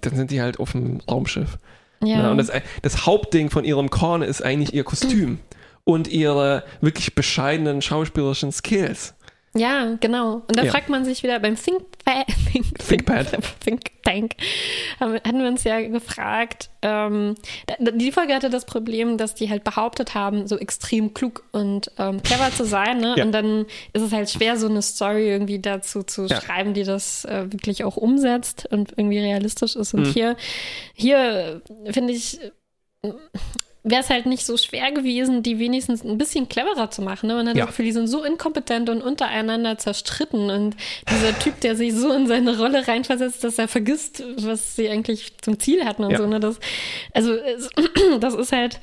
[0.00, 1.58] dann sind die halt auf dem Raumschiff.
[2.02, 2.22] Ja.
[2.22, 2.50] Ja, und das,
[2.82, 5.40] das Hauptding von ihrem Korn ist eigentlich ihr Kostüm
[5.84, 9.14] und ihre wirklich bescheidenen schauspielerischen Skills.
[9.54, 10.42] Ja, genau.
[10.46, 10.70] Und da Ja.
[10.70, 11.82] fragt man sich wieder beim Think,
[12.52, 13.38] Think, ThinkPad.
[13.64, 14.36] Think Tank,
[15.00, 17.34] hatten wir uns ja gefragt, ähm,
[17.78, 22.22] die Folge hatte das Problem, dass die halt behauptet haben, so extrem klug und ähm,
[22.22, 22.98] clever zu sein.
[23.00, 23.16] Ne?
[23.18, 23.24] Ja.
[23.24, 26.40] Und dann ist es halt schwer, so eine Story irgendwie dazu zu Ja.
[26.40, 29.92] schreiben, die das äh, wirklich auch umsetzt und irgendwie realistisch ist.
[29.92, 30.00] Mhm.
[30.04, 30.36] Und hier,
[30.94, 32.38] hier äh, finde ich,
[33.84, 37.28] wäre es halt nicht so schwer gewesen, die wenigstens ein bisschen cleverer zu machen.
[37.28, 37.34] Ne?
[37.34, 37.64] Man hat Ja.
[37.64, 40.50] das Gefühl, die sind so inkompetent und untereinander zerstritten.
[40.50, 40.76] Und
[41.10, 45.32] dieser Typ, der sich so in seine Rolle reinversetzt, dass er vergisst, was sie eigentlich
[45.40, 46.18] zum Ziel hatten und Ja.
[46.18, 46.26] so.
[46.26, 46.40] Ne?
[46.40, 46.58] Das,
[47.14, 47.36] also
[48.20, 48.80] das ist halt.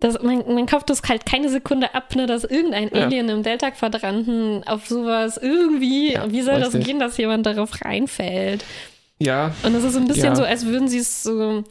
[0.00, 3.04] Das, man, man kauft das halt keine Sekunde ab, ne, dass irgendein Ja.
[3.04, 8.64] Alien im Delta-Quadranten auf sowas irgendwie, Ja, wie soll das gehen, dass jemand darauf reinfällt?
[9.20, 11.62] Ja, Und es ist ein bisschen so, als würden sie es so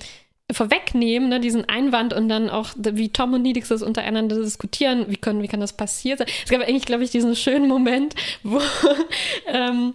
[0.53, 5.17] vorwegnehmen, ne, diesen Einwand und dann auch, wie Tom und Nidix das untereinander diskutieren, wie,
[5.17, 6.27] können, wie kann das passiert sein.
[6.43, 8.59] Es gab eigentlich, glaube ich, diesen schönen Moment, wo
[9.47, 9.93] ähm,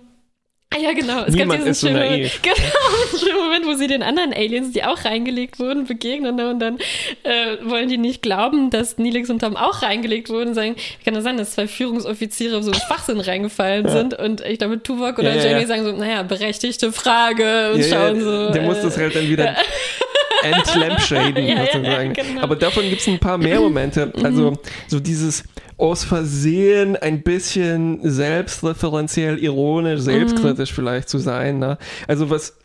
[0.75, 1.25] Ah ja, genau.
[1.25, 2.41] Es Niemand gab diesen ist so schönen, naiv.
[2.43, 6.51] Genau, schönen Moment, wo sie den anderen Aliens, die auch reingelegt wurden, begegnen ne?
[6.51, 6.79] und dann
[7.23, 11.05] äh, wollen die nicht glauben, dass Nilix und Tom auch reingelegt wurden und sagen, wie
[11.05, 15.19] kann das sein, dass zwei Führungsoffiziere so in Schwachsinn reingefallen sind und ich glaube Tuvok
[15.19, 15.67] oder Ja, ja, Jamie ja.
[15.69, 18.51] sagen so, naja, berechtigte Frage und ja, schauen ja, so.
[18.51, 19.57] der muss äh, das halt dann wieder
[20.43, 22.15] entlampshaden, Ja, sozusagen.
[22.15, 22.41] ja, genau.
[22.43, 24.13] Aber davon gibt es ein paar mehr Momente.
[24.23, 24.55] Also
[24.89, 25.45] so dieses
[25.79, 31.59] aus Versehen ein bisschen selbstreferenziell, ironisch, selbstkritisch vielleicht zu sein.
[31.59, 31.79] Ne?
[32.09, 32.57] Also was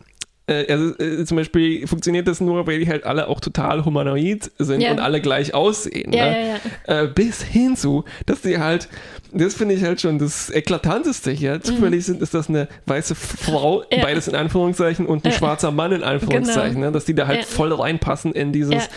[0.46, 4.50] äh, also, äh, zum Beispiel funktioniert das nur, weil die halt alle auch total humanoid
[4.58, 4.90] sind Ja.
[4.90, 6.12] und alle gleich aussehen.
[6.12, 6.60] Ja, ne?
[6.88, 7.02] ja.
[7.02, 8.88] Äh, bis hin zu, dass die halt,
[9.34, 11.60] das finde ich halt schon das Eklatanteste hier.
[11.60, 13.84] Zufällig sind, ist das eine weiße Frau, Mhm.
[13.98, 14.02] Ja.
[14.04, 15.38] beides in Anführungszeichen, und ein Ja.
[15.38, 16.86] schwarzer Mann in Anführungszeichen, Genau.
[16.86, 16.92] ne?
[16.92, 17.46] dass die da halt Ja.
[17.46, 18.88] voll reinpassen in dieses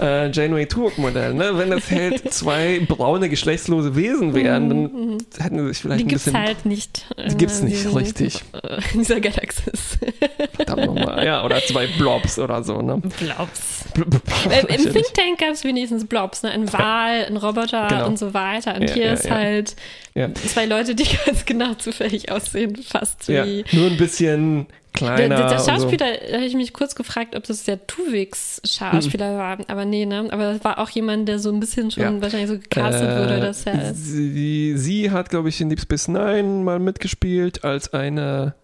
[0.00, 1.34] äh, Janeway Turok Modell.
[1.34, 1.50] Ne?
[1.58, 6.04] Wenn das halt zwei braune, geschlechtslose Wesen wären, dann hätten sie sich vielleicht Mhm, Die
[6.04, 6.40] ein gibt's bisschen.
[6.40, 7.06] halt nicht.
[7.30, 8.44] Die gibt's in nicht, diesem- richtig.
[8.62, 9.98] äh, In dieser Galaxis.
[10.54, 11.24] Verdammt nochmal.
[11.24, 12.80] Ja, oder zwei Blobs oder so.
[12.82, 12.98] Ne?
[13.18, 13.84] Blobs.
[14.50, 16.50] Äh, Im Think Tank gab es wenigstens Blobs, ne?
[16.50, 18.06] Ein Wal, ein Roboter Genau.
[18.06, 18.76] und so weiter.
[18.76, 19.57] Und hier ist ja.
[19.58, 19.76] Halt
[20.14, 20.34] Ja.
[20.34, 23.64] zwei Leute, die ganz genau zufällig aussehen, fast Ja, wie.
[23.72, 25.28] nur ein bisschen kleiner.
[25.36, 25.70] der, der und so.
[25.70, 30.06] Schauspieler, da habe ich mich kurz gefragt, ob das der Tuviks Schauspieler war, aber nee,
[30.06, 30.26] ne?
[30.30, 32.20] Aber das war auch jemand, der so ein bisschen schon Ja.
[32.22, 33.90] wahrscheinlich so gecastet wurde, dass er.
[33.90, 38.54] Äh, sie, sie hat, glaube ich, in Deep Space Nine mal mitgespielt als eine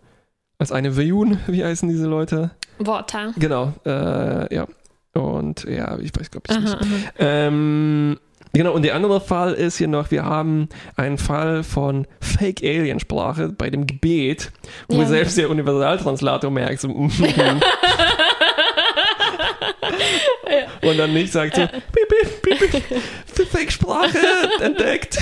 [0.58, 2.52] als eine Veyun, wie heißen diese Leute?
[2.78, 3.32] Worta.
[3.36, 4.66] Genau, äh, ja.
[5.12, 6.74] Und ja, ich weiß, glaube ich, nicht.
[6.74, 7.12] Aha, aha.
[7.18, 8.18] Ähm,
[8.54, 13.68] genau, und der andere Fall ist hier noch, wir haben einen Fall von Fake-Alien-Sprache bei
[13.70, 14.50] dem Gebet,
[14.88, 15.06] wo Ja.
[15.06, 17.10] selbst der Universaltranslator merkt, so, mhm.
[20.82, 21.82] und dann nicht sagt so, piep,
[22.42, 22.70] piep, piep,
[23.34, 24.18] piep, Fake-Sprache
[24.60, 25.18] entdeckt.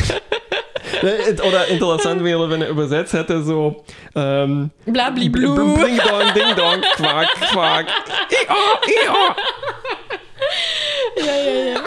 [1.03, 1.13] Ne,
[1.49, 5.55] Oder interessant wäre, wenn er übersetzt hätte, so ähm, Blabliblu.
[5.55, 7.87] Bling dong, ding dong, quack, quack,
[8.31, 8.57] ia,
[8.87, 9.37] ia.
[11.17, 11.81] ja, ja, ja.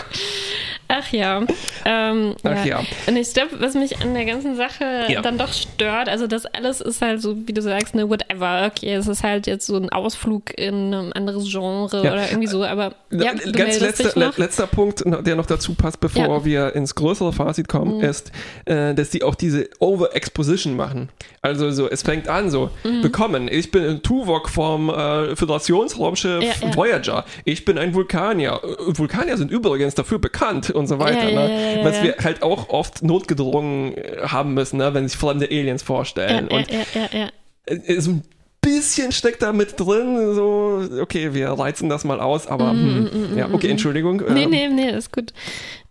[0.88, 1.43] Ach ja.
[1.83, 2.81] Ähm, Ach ja.
[3.07, 5.21] Und ich glaube, was mich an der ganzen Sache Ja.
[5.21, 8.69] dann doch stört, also das alles ist halt so, wie du sagst, ne, whatever.
[8.71, 12.13] Okay, es ist halt jetzt so ein Ausflug in ein anderes Genre Ja.
[12.13, 16.23] oder irgendwie so, aber ja, du Ganz letzter, letzter Punkt, der noch dazu passt, bevor
[16.27, 16.39] Ja.
[16.39, 16.45] Mhm.
[16.45, 18.31] wir ins größere Fazit kommen, ist,
[18.65, 21.09] äh, dass die auch diese Over-Exposition machen.
[21.41, 23.03] Also so, es fängt an so, Mhm.
[23.03, 26.75] willkommen, ich bin ein Tuvok vom äh, Föderationsraumschiff Ja, ja.
[26.75, 27.25] Voyager.
[27.43, 28.59] Ich bin ein Vulkanier.
[28.63, 31.29] Äh, Vulkanier sind übrigens dafür bekannt und so weiter.
[31.29, 31.79] Ja, ne?
[31.83, 34.93] Was wir halt auch oft notgedrungen äh, haben müssen, ne?
[34.93, 36.47] wenn sich fremde Aliens vorstellen.
[36.49, 37.29] ja, und ja, ja, ja.
[37.65, 38.23] äh, so ein
[38.61, 43.49] bisschen steckt da mit drin, so, okay, wir reizen das mal aus, aber hm, ja,
[43.51, 44.17] okay, Entschuldigung.
[44.17, 45.33] Mm, Nee, ähm, nee, nee, ist gut.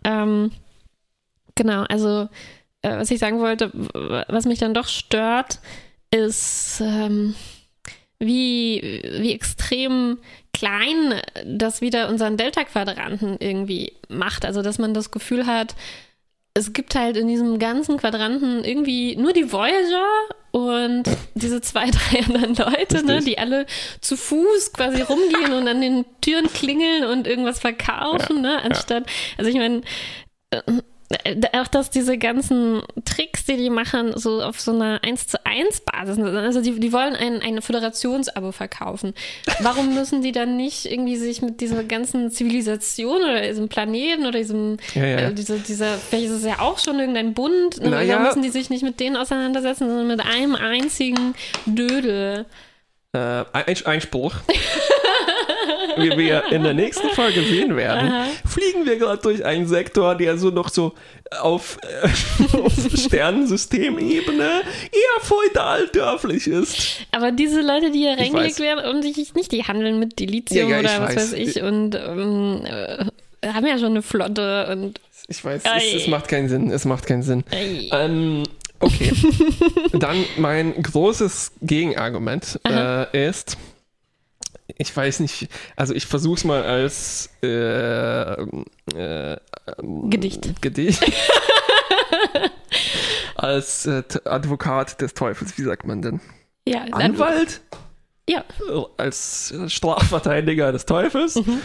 [0.03, 0.51] Ähm,
[1.55, 2.29] genau, also
[2.83, 3.71] äh, was ich sagen wollte,
[4.29, 5.61] was mich dann doch stört,
[6.11, 7.35] ist, ähm,
[8.27, 10.19] wie, wie extrem
[10.53, 14.45] klein das wieder unseren Delta-Quadranten irgendwie macht.
[14.45, 15.75] Also, dass man das Gefühl hat,
[16.55, 20.07] es gibt halt in diesem ganzen Quadranten irgendwie nur die Voyager
[20.53, 21.03] und
[21.35, 23.67] diese zwei, drei anderen Leute, ne, die alle
[24.01, 29.07] zu Fuß quasi rumgehen und an den Türen klingeln und irgendwas verkaufen, ja, ne, anstatt,
[29.07, 29.13] ja.
[29.39, 29.83] also ich meine,
[30.51, 30.63] äh,
[31.53, 35.83] auch dass diese ganzen Tricks, die die machen, so auf so einer 1 zu 1
[35.83, 36.27] Basis sind.
[36.27, 39.15] Also die, die wollen ein, ein Föderationsabo verkaufen.
[39.61, 44.39] Warum müssen die dann nicht irgendwie sich mit dieser ganzen Zivilisation oder diesem Planeten oder
[44.39, 45.19] diesem, ja, ja.
[45.19, 47.91] Äh, diese, dieser, vielleicht ist es ja auch schon irgendein Bund, ne?
[47.91, 48.19] naja.
[48.21, 51.35] müssen die sich nicht mit denen auseinandersetzen, sondern mit einem einzigen
[51.67, 52.47] Dödel?
[53.13, 53.45] Äh,
[53.85, 54.35] Einspruch.
[55.97, 58.27] wie wir in der nächsten Folge sehen werden, Aha.
[58.47, 60.95] fliegen wir gerade durch einen Sektor, der so noch so
[61.41, 67.01] auf, äh, auf Sternensystemebene eher feudal dörflich ist.
[67.13, 70.81] Aber diese Leute, die hier reingelegt werden, und ich nicht, die handeln mit Delizium ja,
[70.81, 75.43] ja, oder was weiß ich und ähm, äh, haben ja schon eine Flotte und ich
[75.43, 76.71] weiß, es, es, macht keinen Sinn.
[76.71, 77.45] Es macht keinen Sinn.
[77.51, 78.43] Ähm,
[78.81, 79.11] okay.
[79.93, 83.57] Dann mein großes Gegenargument äh, ist,
[84.77, 89.37] ich weiß nicht, also ich versuche es mal als äh, äh,
[90.09, 90.61] Gedicht.
[90.61, 91.05] Gedicht.
[93.37, 96.21] als äh, Advokat des Teufels, wie sagt man denn?
[96.67, 97.61] Ja, Anwalt?
[98.29, 98.45] Ja.
[98.97, 101.37] Als Strafverteidiger des Teufels.
[101.37, 101.61] Mhm.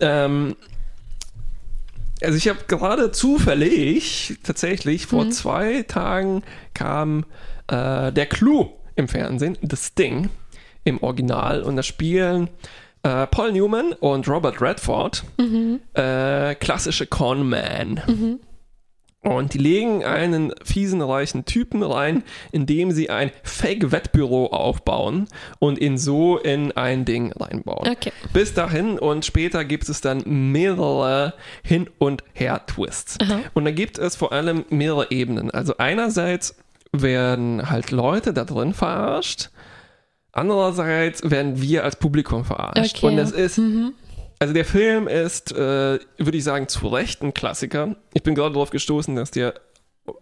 [0.00, 0.56] Ähm,
[2.22, 5.32] also ich habe gerade zufällig, tatsächlich, vor mhm.
[5.32, 6.42] zwei Tagen
[6.74, 7.24] kam
[7.68, 10.28] äh, der Clou im Fernsehen, das Sting
[10.84, 12.48] im Original und da spielen
[13.02, 15.80] äh, Paul Newman und Robert Redford mhm.
[15.94, 18.00] äh, klassische Conman.
[18.06, 18.40] Mhm.
[19.24, 25.28] Und die legen einen fiesen, reichen Typen rein, indem sie ein Fake-Wettbüro aufbauen
[25.60, 27.88] und ihn so in ein Ding reinbauen.
[27.88, 28.12] Okay.
[28.32, 33.18] Bis dahin und später gibt es dann mehrere Hin- und Her-Twists.
[33.54, 35.52] Und da gibt es vor allem mehrere Ebenen.
[35.52, 36.56] Also einerseits
[36.90, 39.50] werden halt Leute da drin verarscht
[40.32, 42.96] Andererseits werden wir als Publikum verarscht.
[42.96, 43.06] Okay.
[43.06, 43.92] Und es ist, mhm.
[44.38, 47.96] also der Film ist, äh, würde ich sagen, zu Recht ein Klassiker.
[48.14, 49.54] Ich bin gerade darauf gestoßen, dass der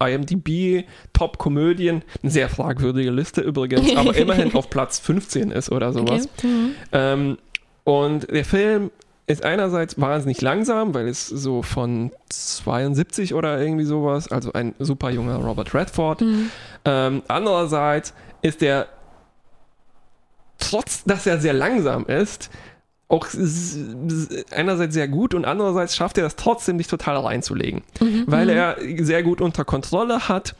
[0.04, 5.92] IMDb Top Komödien, eine sehr fragwürdige Liste übrigens, aber immerhin auf Platz 15 ist oder
[5.92, 6.28] sowas.
[6.36, 6.46] Okay.
[6.46, 6.74] Mhm.
[6.92, 7.38] Ähm,
[7.84, 8.90] und der Film
[9.26, 15.10] ist einerseits wahnsinnig langsam, weil es so von 72 oder irgendwie sowas, also ein super
[15.10, 16.22] junger Robert Redford.
[16.22, 16.50] Mhm.
[16.84, 18.88] Ähm, andererseits ist der
[20.60, 22.50] trotz dass er sehr langsam ist,
[23.08, 23.26] auch
[24.52, 28.50] einerseits sehr gut und andererseits schafft er das trotzdem nicht total reinzulegen, mhm, weil mhm.
[28.50, 30.54] er sehr gut unter Kontrolle hat,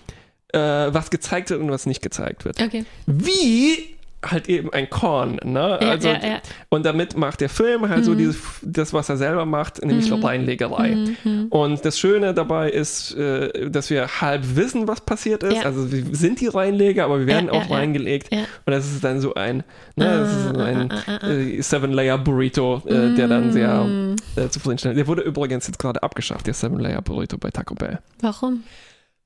[0.52, 2.60] äh, was gezeigt wird und was nicht gezeigt wird.
[2.60, 2.84] Okay.
[3.06, 5.78] Wie halt eben ein Korn, ne?
[5.80, 6.40] Ja, also, ja, ja.
[6.68, 8.04] Und damit macht der Film halt mhm.
[8.04, 10.22] so dieses, das, was er selber macht, nämlich mhm.
[10.22, 10.90] Reinlegerei.
[10.90, 11.46] Mhm, mhm.
[11.48, 15.64] Und das Schöne dabei ist, äh, dass wir halb wissen, was passiert ist.
[15.64, 18.30] Also wir sind die Reinleger, aber wir werden auch reingelegt.
[18.32, 19.64] Und das ist dann so ein,
[19.96, 24.16] ne, das ist so ein ah, ah, ah, äh, Seven-Layer-Burrito, äh, der dann sehr mhm.
[24.36, 28.00] äh, zufriedenstellend Der wurde übrigens jetzt gerade abgeschafft, der Seven-Layer-Burrito bei Taco Bell.
[28.20, 28.64] Warum?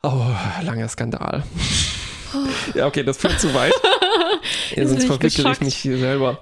[0.03, 0.27] Oh,
[0.63, 1.43] langer Skandal.
[2.75, 3.73] ja, okay, das führt zu weit.
[4.75, 6.39] Ja, sonst verwickle ich mich hier selber.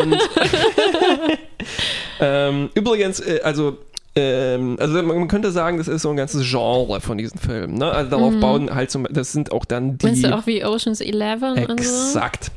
[0.00, 0.16] Und
[2.20, 3.78] ähm, übrigens, äh, also
[4.16, 7.74] ähm, also man könnte sagen, das ist so ein ganzes Genre von diesen Filmen.
[7.74, 7.90] Ne?
[7.90, 8.40] Also darauf mhm.
[8.40, 10.06] bauen halt zum, das sind auch dann die.
[10.06, 11.72] Meinst du auch wie Oceans 11 und so?
[11.72, 12.50] Exakt.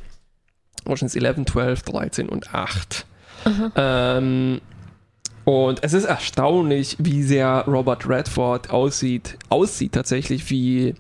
[0.86, 3.06] Oceans 11, 12, 13 und 8.
[3.76, 4.62] Ähm,
[5.46, 10.96] und es ist erstaunlich, wie sehr Robert Redford aussieht, aussieht tatsächlich wie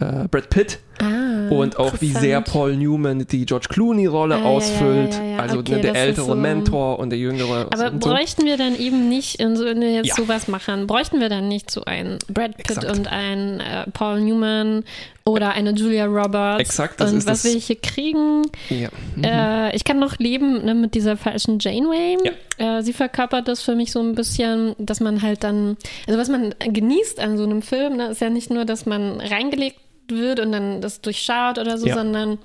[0.00, 0.78] äh, Brad Pitt.
[1.00, 5.14] Ah, und auch wie sehr Paul Newman die George Clooney-Rolle ah, ausfüllt.
[5.14, 7.68] Ja, ja, ja, also okay, ne, der ältere so Mentor und der jüngere.
[7.72, 8.46] Aber bräuchten so.
[8.46, 11.70] wir dann eben nicht, in so, wenn wir jetzt sowas machen, bräuchten wir dann nicht
[11.70, 12.96] so einen Brad Pitt Exakt.
[12.96, 14.84] und einen äh, Paul Newman
[15.24, 16.60] oder eine Julia Roberts.
[16.60, 17.52] Exakt, das und ist was das.
[17.52, 18.42] wir hier kriegen.
[18.68, 18.88] Ja.
[19.16, 19.24] Mhm.
[19.24, 22.18] Äh, ich kann noch leben ne, mit dieser falschen Janeway.
[22.58, 22.78] Ja.
[22.78, 25.76] Äh, sie verkörpert das für mich so ein bisschen, dass man halt dann,
[26.06, 29.20] also was man genießt an so einem Film, ne, ist ja nicht nur, dass man
[29.20, 29.78] reingelegt
[30.10, 31.94] wird und dann das durchschaut oder so, ja.
[31.94, 32.38] sondern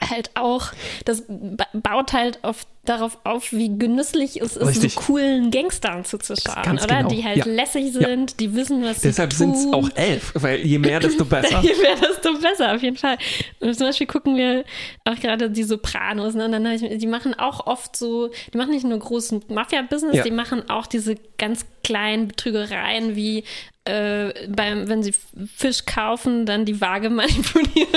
[0.00, 0.72] halt auch,
[1.04, 1.24] das
[1.72, 4.94] baut halt oft darauf auf, wie genüsslich es ist, Richtig.
[4.94, 6.96] so coolen Gangstern zuzuschauen, oder?
[6.98, 7.08] Genau.
[7.08, 7.44] Die halt ja.
[7.46, 8.36] lässig sind, ja.
[8.38, 9.54] die wissen, was Deshalb sie tun.
[9.54, 11.60] sind es auch elf, weil je mehr, desto besser.
[11.62, 13.18] je mehr, desto besser, auf jeden Fall.
[13.60, 14.64] Und zum Beispiel gucken wir
[15.04, 16.44] auch gerade die Sopranos, ne?
[16.46, 20.22] und dann ich, die machen auch oft so, die machen nicht nur großen Mafia-Business, ja.
[20.22, 23.44] die machen auch diese ganz kleinen Betrügereien wie
[23.84, 25.14] äh, beim, wenn sie
[25.54, 27.88] Fisch kaufen, dann die Waage manipulieren.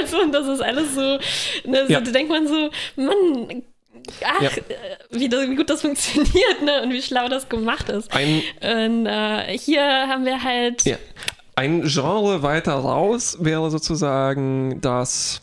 [0.00, 1.00] also, und das ist alles so,
[1.68, 2.00] ne, so ja.
[2.00, 3.62] da denkt man so, Mann,
[4.24, 4.50] ach, ja.
[4.50, 4.62] Äh,
[5.10, 6.82] wie, das, wie, gut das funktioniert ne?
[6.82, 8.12] und wie schlau das gemacht ist.
[8.12, 10.84] Ein, und äh, hier haben wir halt.
[10.84, 10.96] Ja.
[11.54, 15.42] Ein Genre weiter raus wäre sozusagen das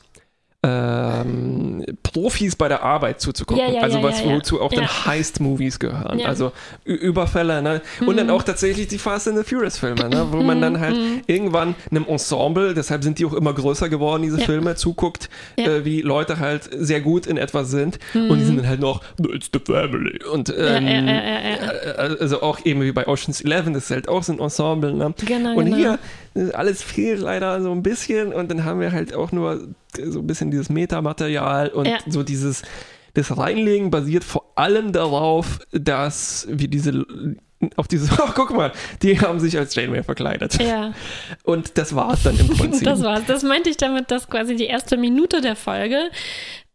[0.62, 3.64] ähm, Profis bei der Arbeit zuzugucken.
[3.64, 6.22] Ja, ja, also was ja, wozu auch dann Heist-Movies gehören.
[6.22, 6.52] Also
[6.84, 7.82] Überfälle, ne?
[8.02, 8.18] Und mhm.
[8.18, 10.28] dann auch tatsächlich die Fast and the Furious-Filme, ne?
[10.32, 11.22] wo man dann halt mhm.
[11.28, 16.02] irgendwann einem Ensemble, deshalb sind die auch immer größer geworden, diese Filme, zuguckt, äh, wie
[16.02, 18.30] Leute halt sehr gut in etwas sind mhm.
[18.30, 19.02] und die sind dann halt noch,
[19.32, 20.20] it's the family.
[20.26, 21.58] Und ähm, äh,
[22.20, 24.94] also auch eben wie bei Ocean's Eleven, das ist halt auch so ein Ensemble.
[24.94, 25.14] Ne?
[25.26, 25.78] Genau, und genau.
[25.78, 26.00] hier
[26.54, 30.28] alles fehlt leider so ein bisschen und dann haben wir halt auch nur so ein
[30.28, 31.98] bisschen dieses Metamaterial und ja.
[32.08, 32.64] so dieses,
[33.14, 37.06] das Reinlegen basiert vor allem darauf, dass wir diese
[37.76, 38.72] auf diese, oh, guck mal,
[39.02, 40.62] die haben sich als Janeway verkleidet.
[40.62, 40.94] Ja.
[41.44, 42.86] Und das war es dann im Prinzip.
[42.86, 43.24] das war's.
[43.28, 46.10] Das meinte ich damit, dass quasi die erste Minute der Folge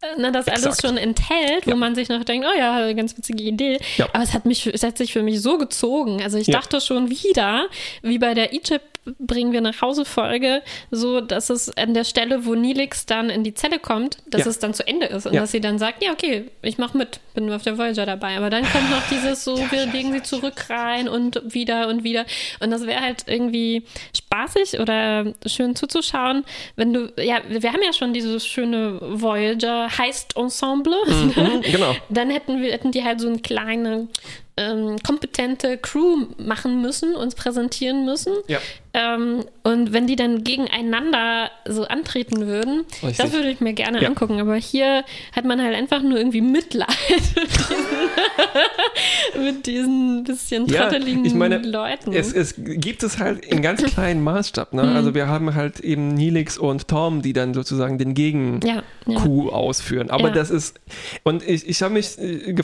[0.18, 0.66] ne, das Exakt.
[0.66, 1.76] alles schon enthält, wo ja.
[1.76, 3.78] man sich noch denkt, oh ja, ganz witzige Idee.
[3.96, 4.08] Ja.
[4.12, 6.22] Aber es hat mich, es hat sich für mich so gezogen.
[6.22, 6.58] Also ich ja.
[6.58, 7.66] dachte schon wieder,
[8.02, 12.46] wie bei der Egypt bringen wir nach Hause Folge, so dass es an der Stelle,
[12.46, 15.52] wo Nilix dann in die Zelle kommt, dass es dann zu Ende ist und dass
[15.52, 18.36] sie dann sagt, ja, okay, ich mach mit, bin auf der Voyager dabei.
[18.36, 22.24] Aber dann kommt noch dieses so, wir legen sie zurück rein und wieder und wieder.
[22.60, 23.82] Und das wäre halt irgendwie
[24.16, 26.44] spaßig oder schön zuzuschauen,
[26.76, 30.96] wenn du, ja, wir haben ja schon dieses schöne Voyager heißt Ensemble.
[31.06, 31.94] Mhm, genau.
[32.08, 34.08] Dann hätten wir, hätten die halt so eine kleine
[34.56, 38.34] ähm, kompetente Crew machen müssen, uns präsentieren müssen.
[38.46, 38.60] Ja.
[38.94, 43.16] Ähm, und wenn die dann gegeneinander so antreten würden, Richtig.
[43.16, 44.08] das würde ich mir gerne ja.
[44.08, 44.38] angucken.
[44.38, 46.88] Aber hier hat man halt einfach nur irgendwie Mitleid
[47.34, 52.12] mit diesen, mit diesen bisschen trotteligen ja, ich meine, Leuten.
[52.12, 54.74] Es, es, gibt es halt in ganz kleinen Maßstab.
[54.74, 54.84] Ne?
[54.84, 54.96] Mhm.
[54.96, 60.10] Also wir haben halt eben Nilix und Tom, die dann sozusagen den Gegen-Coup ausführen.
[60.10, 60.80] Aber das ist,
[61.24, 62.54] und ich, ich habe mich, äh,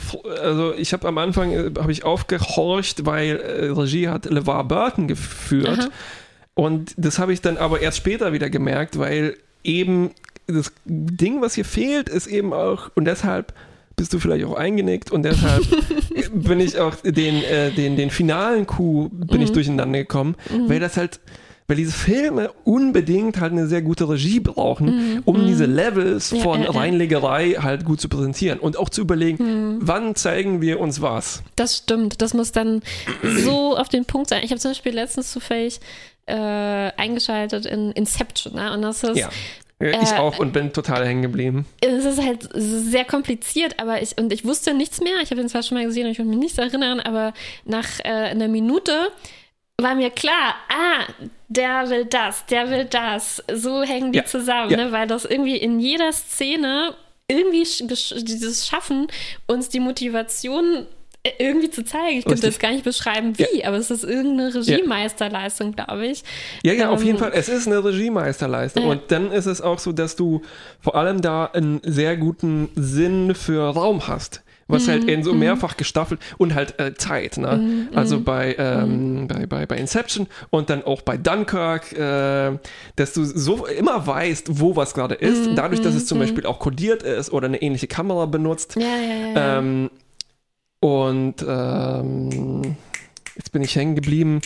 [0.41, 5.09] also ich habe am Anfang äh, habe ich aufgehorcht, weil äh, Regie hat LeVar Burton
[5.09, 5.79] geführt.
[5.79, 5.89] Aha.
[6.53, 10.11] Und das habe ich dann aber erst später wieder gemerkt, weil eben
[10.47, 13.53] das Ding, was hier fehlt, ist eben auch, und deshalb
[13.95, 15.63] bist du vielleicht auch eingenickt und deshalb
[16.33, 19.43] bin ich auch den, äh, den, den finalen Coup bin mhm.
[19.43, 20.69] ich durcheinander gekommen, mhm.
[20.69, 21.19] weil das halt
[21.71, 25.47] weil diese Filme unbedingt halt eine sehr gute Regie brauchen, mm, um mm.
[25.47, 29.79] diese Levels ja, von ja, Reinlegerei halt gut zu präsentieren und auch zu überlegen, mm.
[29.79, 31.43] wann zeigen wir uns was.
[31.55, 32.81] Das stimmt, das muss dann
[33.45, 34.41] so auf den Punkt sein.
[34.43, 35.79] Ich habe zum Beispiel letztens zufällig
[36.25, 38.73] äh, eingeschaltet in Inception ne?
[38.73, 39.29] und das ist ja.
[39.81, 41.65] Ich äh, auch und bin total hängen geblieben.
[41.81, 45.15] Es ist halt sehr kompliziert, aber ich, und ich wusste nichts mehr.
[45.23, 47.33] Ich habe den zwar schon mal gesehen und ich konnte mich nicht erinnern, aber
[47.65, 49.11] nach äh, einer Minute
[49.77, 53.43] war mir klar, ah, der will das, der will das.
[53.51, 54.77] So hängen die ja, zusammen, ja.
[54.77, 54.91] Ne?
[54.91, 56.93] weil das irgendwie in jeder Szene
[57.27, 59.07] irgendwie dieses Schaffen,
[59.47, 60.85] uns die Motivation
[61.37, 62.17] irgendwie zu zeigen.
[62.17, 63.67] Ich könnte das gar nicht beschreiben, wie, ja.
[63.67, 66.23] aber es ist irgendeine Regiemeisterleistung, glaube ich.
[66.63, 67.31] Ja, ja, ähm, auf jeden Fall.
[67.33, 68.83] Es ist eine Regiemeisterleistung.
[68.83, 68.89] Ja.
[68.89, 70.41] Und dann ist es auch so, dass du
[70.79, 75.39] vor allem da einen sehr guten Sinn für Raum hast was halt in so mhm.
[75.39, 77.37] mehrfach gestaffelt und halt äh, Zeit.
[77.37, 77.57] Ne?
[77.57, 77.87] Mhm.
[77.93, 82.57] Also bei, ähm, bei, bei, bei Inception und dann auch bei Dunkirk, äh,
[82.95, 86.59] dass du so immer weißt, wo was gerade ist, dadurch, dass es zum Beispiel auch
[86.59, 88.75] kodiert ist oder eine ähnliche Kamera benutzt.
[88.75, 89.59] Ja, ja, ja.
[89.59, 89.89] Ähm,
[90.81, 92.75] und ähm,
[93.35, 94.41] jetzt bin ich hängen geblieben.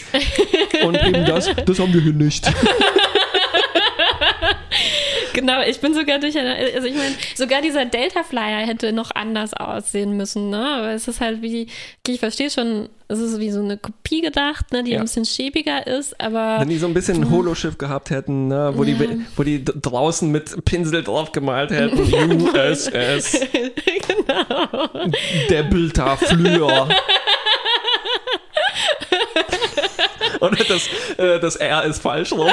[0.84, 2.52] und eben das, das haben wir hier nicht.
[5.36, 9.54] genau, ich bin sogar durch also ich meine, sogar dieser Delta Flyer hätte noch anders
[9.54, 10.76] aussehen müssen, ne?
[10.78, 11.68] Aber es ist halt wie,
[12.08, 14.98] ich verstehe schon, es ist wie so eine Kopie gedacht, ne, die ja.
[14.98, 16.60] ein bisschen schäbiger ist, aber.
[16.60, 18.96] Wenn die so ein bisschen ein Holoschiff gehabt hätten, ne, wo, ja.
[18.96, 22.00] die, wo die draußen mit Pinsel drauf gemalt hätten,
[22.42, 22.92] USS.
[24.08, 24.90] genau.
[25.50, 26.88] Delta Flyer.
[30.42, 32.52] Oder das, äh, das R ist falsch rum.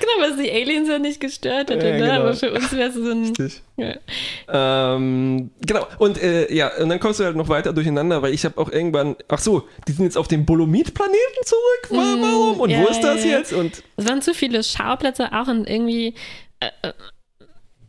[0.00, 1.98] Genau, was die Aliens ja nicht gestört hätte, ja, ne?
[1.98, 2.12] Genau.
[2.20, 3.26] aber für uns wäre es so ein.
[3.26, 3.62] Richtig.
[3.76, 4.94] Ja.
[4.96, 8.44] Ähm, genau, und äh, ja, und dann kommst du halt noch weiter durcheinander, weil ich
[8.44, 12.60] habe auch irgendwann, ach so, die sind jetzt auf dem Bolomid-Planeten zurück, mm, warum?
[12.60, 13.52] Und ja, wo ist das jetzt?
[13.52, 16.14] Und es waren zu viele Schauplätze auch und irgendwie.
[16.60, 16.92] Äh, äh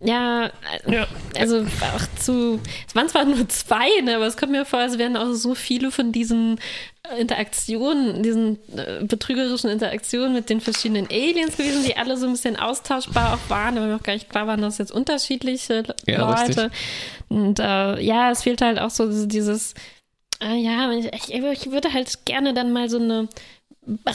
[0.03, 0.51] ja,
[0.87, 4.79] ja, also auch zu, es waren zwar nur zwei, ne, aber es kommt mir vor,
[4.79, 6.59] als wären auch so viele von diesen
[7.17, 12.55] Interaktionen, diesen äh, betrügerischen Interaktionen mit den verschiedenen Aliens gewesen, die alle so ein bisschen
[12.57, 16.65] austauschbar auch waren, aber mir auch gar nicht klar waren, dass jetzt unterschiedliche ja, Leute.
[16.65, 16.79] Richtig.
[17.29, 19.73] Und äh, ja, es fehlt halt auch so dieses
[20.43, 23.29] Ah, ja, ich, ich würde halt gerne dann mal so eine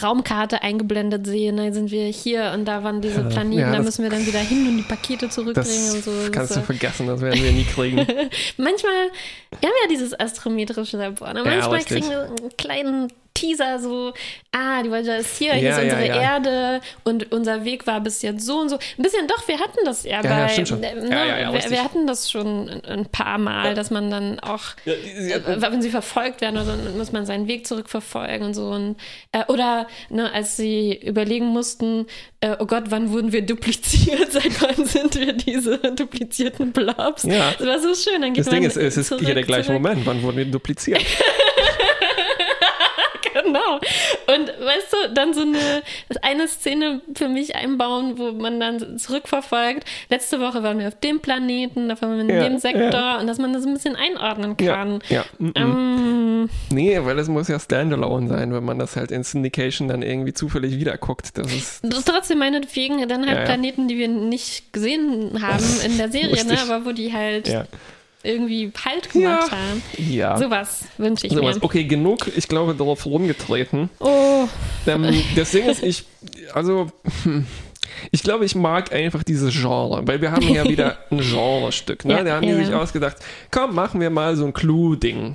[0.02, 1.58] Raumkarte eingeblendet sehen.
[1.58, 4.38] Da sind wir hier und da waren diese Planeten, ja, da müssen wir dann wieder
[4.38, 6.12] hin und die Pakete zurückbringen und so.
[6.32, 6.60] Kannst so.
[6.60, 7.96] du vergessen, das werden wir nie kriegen.
[8.56, 9.10] manchmal,
[9.60, 11.42] wir haben ja dieses astrometrische Labor, ne?
[11.44, 14.12] manchmal ja, kriegen wir einen kleinen Teaser so,
[14.52, 16.22] ah, die Voyager ist hier, hier ist unsere ja, ja.
[16.34, 18.76] Erde und unser Weg war bis jetzt so und so.
[18.76, 22.68] Ein bisschen doch, wir hatten das ja, bei, äh, ne, wir, wir, hatten das schon
[22.68, 27.26] ein, paar Mal, dass man dann auch, äh, wenn sie verfolgt werden, dann muss man
[27.26, 28.70] seinen Weg zurückverfolgen und so.
[28.70, 28.96] Und,
[29.32, 32.06] äh, oder ne, als sie überlegen mussten,
[32.40, 34.32] äh, oh Gott, wann wurden wir dupliziert?
[34.32, 37.22] Seit wann sind wir diese duplizierten Blobs?
[37.22, 37.52] Ja.
[37.58, 38.22] Das war so schön.
[38.22, 39.82] Dann geht das Ding ist, es ist hier der gleiche zurück.
[39.82, 40.06] Moment.
[40.06, 41.04] Wann wurden wir dupliziert?
[43.48, 43.74] genau.
[44.34, 45.82] Und weißt du, dann so eine,
[46.22, 49.84] eine Szene für mich einbauen, wo man dann zurückverfolgt.
[50.10, 53.18] Letzte Woche waren wir auf dem Planeten, da waren wir in ja, dem Sektor ja.
[53.18, 55.00] und dass man das ein bisschen einordnen kann.
[55.08, 55.24] Ja.
[55.38, 55.50] ja.
[55.54, 60.02] Ähm, nee, weil es muss ja standalone sein, wenn man das halt in Syndication dann
[60.02, 61.36] irgendwie zufällig wiederguckt.
[61.36, 65.98] Das ist, das ist trotzdem meinetwegen dann halt Planeten, die wir nicht gesehen haben in
[65.98, 66.58] der Serie, ne?
[66.60, 67.48] aber wo die halt
[68.28, 69.58] irgendwie Halt gemacht ja.
[69.58, 69.82] haben.
[69.96, 70.36] Ja.
[70.36, 71.56] Sowas wünsche ich Sowas.
[71.56, 71.62] mir.
[71.62, 73.88] Okay, genug, ich glaube, darauf rumgetreten.
[73.98, 74.46] Oh.
[74.86, 76.04] Ähm, das Ding ist, ich,
[76.54, 76.88] also,
[78.10, 82.04] ich glaube, ich mag einfach dieses Genre, weil wir haben ja wieder ein Genrestück.
[82.04, 82.14] Ne?
[82.14, 82.56] Ja, da haben ja.
[82.56, 83.16] die sich ausgedacht,
[83.50, 85.34] komm, machen wir mal so ein Clue-Ding.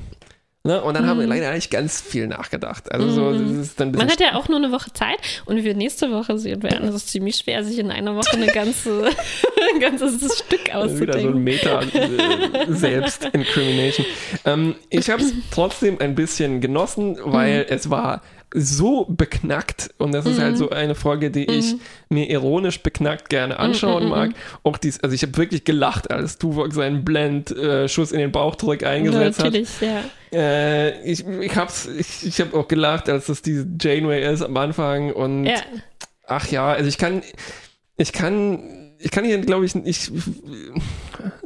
[0.65, 0.81] Ne?
[0.81, 1.09] Und dann mhm.
[1.09, 1.33] haben wir mhm.
[1.33, 2.89] leider nicht ganz viel nachgedacht.
[2.89, 3.59] Also so, mhm.
[3.59, 6.63] ist Man hat ja auch nur eine Woche Zeit und wie wir nächste Woche sehen
[6.63, 9.09] werden, ist es ziemlich schwer, sich in einer Woche eine ganze,
[9.73, 11.01] ein ganzes Stück auszudenken.
[11.01, 14.05] Wieder so ein Meta-Selbst-Incrimination.
[14.45, 17.65] Äh, ähm, ich habe es trotzdem ein bisschen genossen, weil mhm.
[17.67, 18.21] es war
[18.53, 20.43] so beknackt und das ist halt mhm.
[20.43, 21.53] halt so eine Folge, die mhm.
[21.53, 21.75] ich
[22.09, 24.31] mir ironisch beknackt gerne anschauen mhm, mag.
[24.63, 28.83] Auch dies, also ich habe wirklich gelacht, als Tuvok seinen Blend-Schuss äh, in den Bauchdruck
[28.83, 30.03] eingesetzt natürlich, hat.
[30.31, 30.39] Ja.
[30.39, 34.55] Äh, ich ich habe ich, ich hab auch gelacht, als das diese Janeway ist am
[34.57, 35.57] Anfang und ja.
[36.27, 37.21] ach ja, also ich kann
[37.97, 40.11] ich kann ich kann hier glaube ich nicht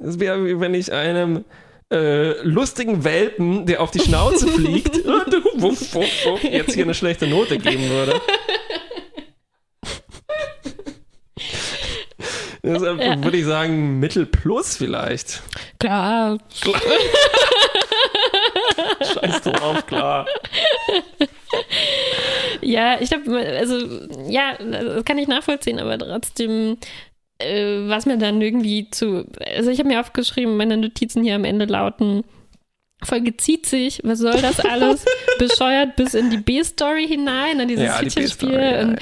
[0.04, 1.46] es wäre wie wenn ich einem
[1.90, 4.98] äh, lustigen Welpen, der auf die Schnauze fliegt,
[6.44, 8.22] jetzt hier eine schlechte Note geben würde.
[12.64, 13.24] Deshalb ja.
[13.24, 15.42] würde ich sagen, Mittel plus vielleicht.
[15.80, 16.38] Klar.
[16.62, 16.82] klar.
[19.02, 20.26] Scheiß drauf, klar.
[22.62, 23.78] Ja, ich glaube, also,
[24.28, 26.78] ja, das kann ich nachvollziehen, aber trotzdem
[27.40, 29.26] äh, was mir dann irgendwie zu.
[29.56, 32.24] Also ich habe mir aufgeschrieben, meine Notizen hier am Ende lauten.
[33.04, 35.06] Folge zieht sich, was soll das alles?
[35.40, 38.52] Bescheuert bis in die B-Story hinein, an dieses ja, Feature-Spiel.
[38.52, 38.96] Ja, ja,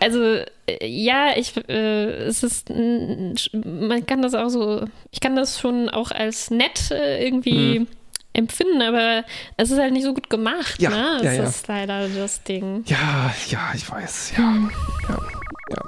[0.00, 0.20] also,
[0.66, 5.88] äh, ja, ich, äh, es ist, man kann das auch so, ich kann das schon
[5.88, 7.86] auch als nett äh, irgendwie hm.
[8.32, 9.24] empfinden, aber
[9.56, 11.20] es ist halt nicht so gut gemacht, ja, ne?
[11.22, 12.82] Das ist leider das Ding.
[12.86, 14.38] Ja, ja, ich weiß, ja.
[14.38, 14.72] Hm.
[15.08, 15.18] ja.
[15.68, 15.82] Ja.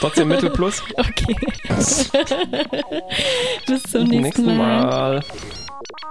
[0.00, 0.82] Trotzdem Mittel plus.
[0.96, 1.36] Okay.
[3.66, 4.84] Bis zum nächsten, nächsten Mal.
[4.84, 5.24] mal.
[5.80, 6.02] Thank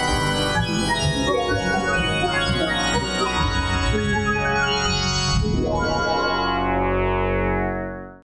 [0.00, 0.05] you.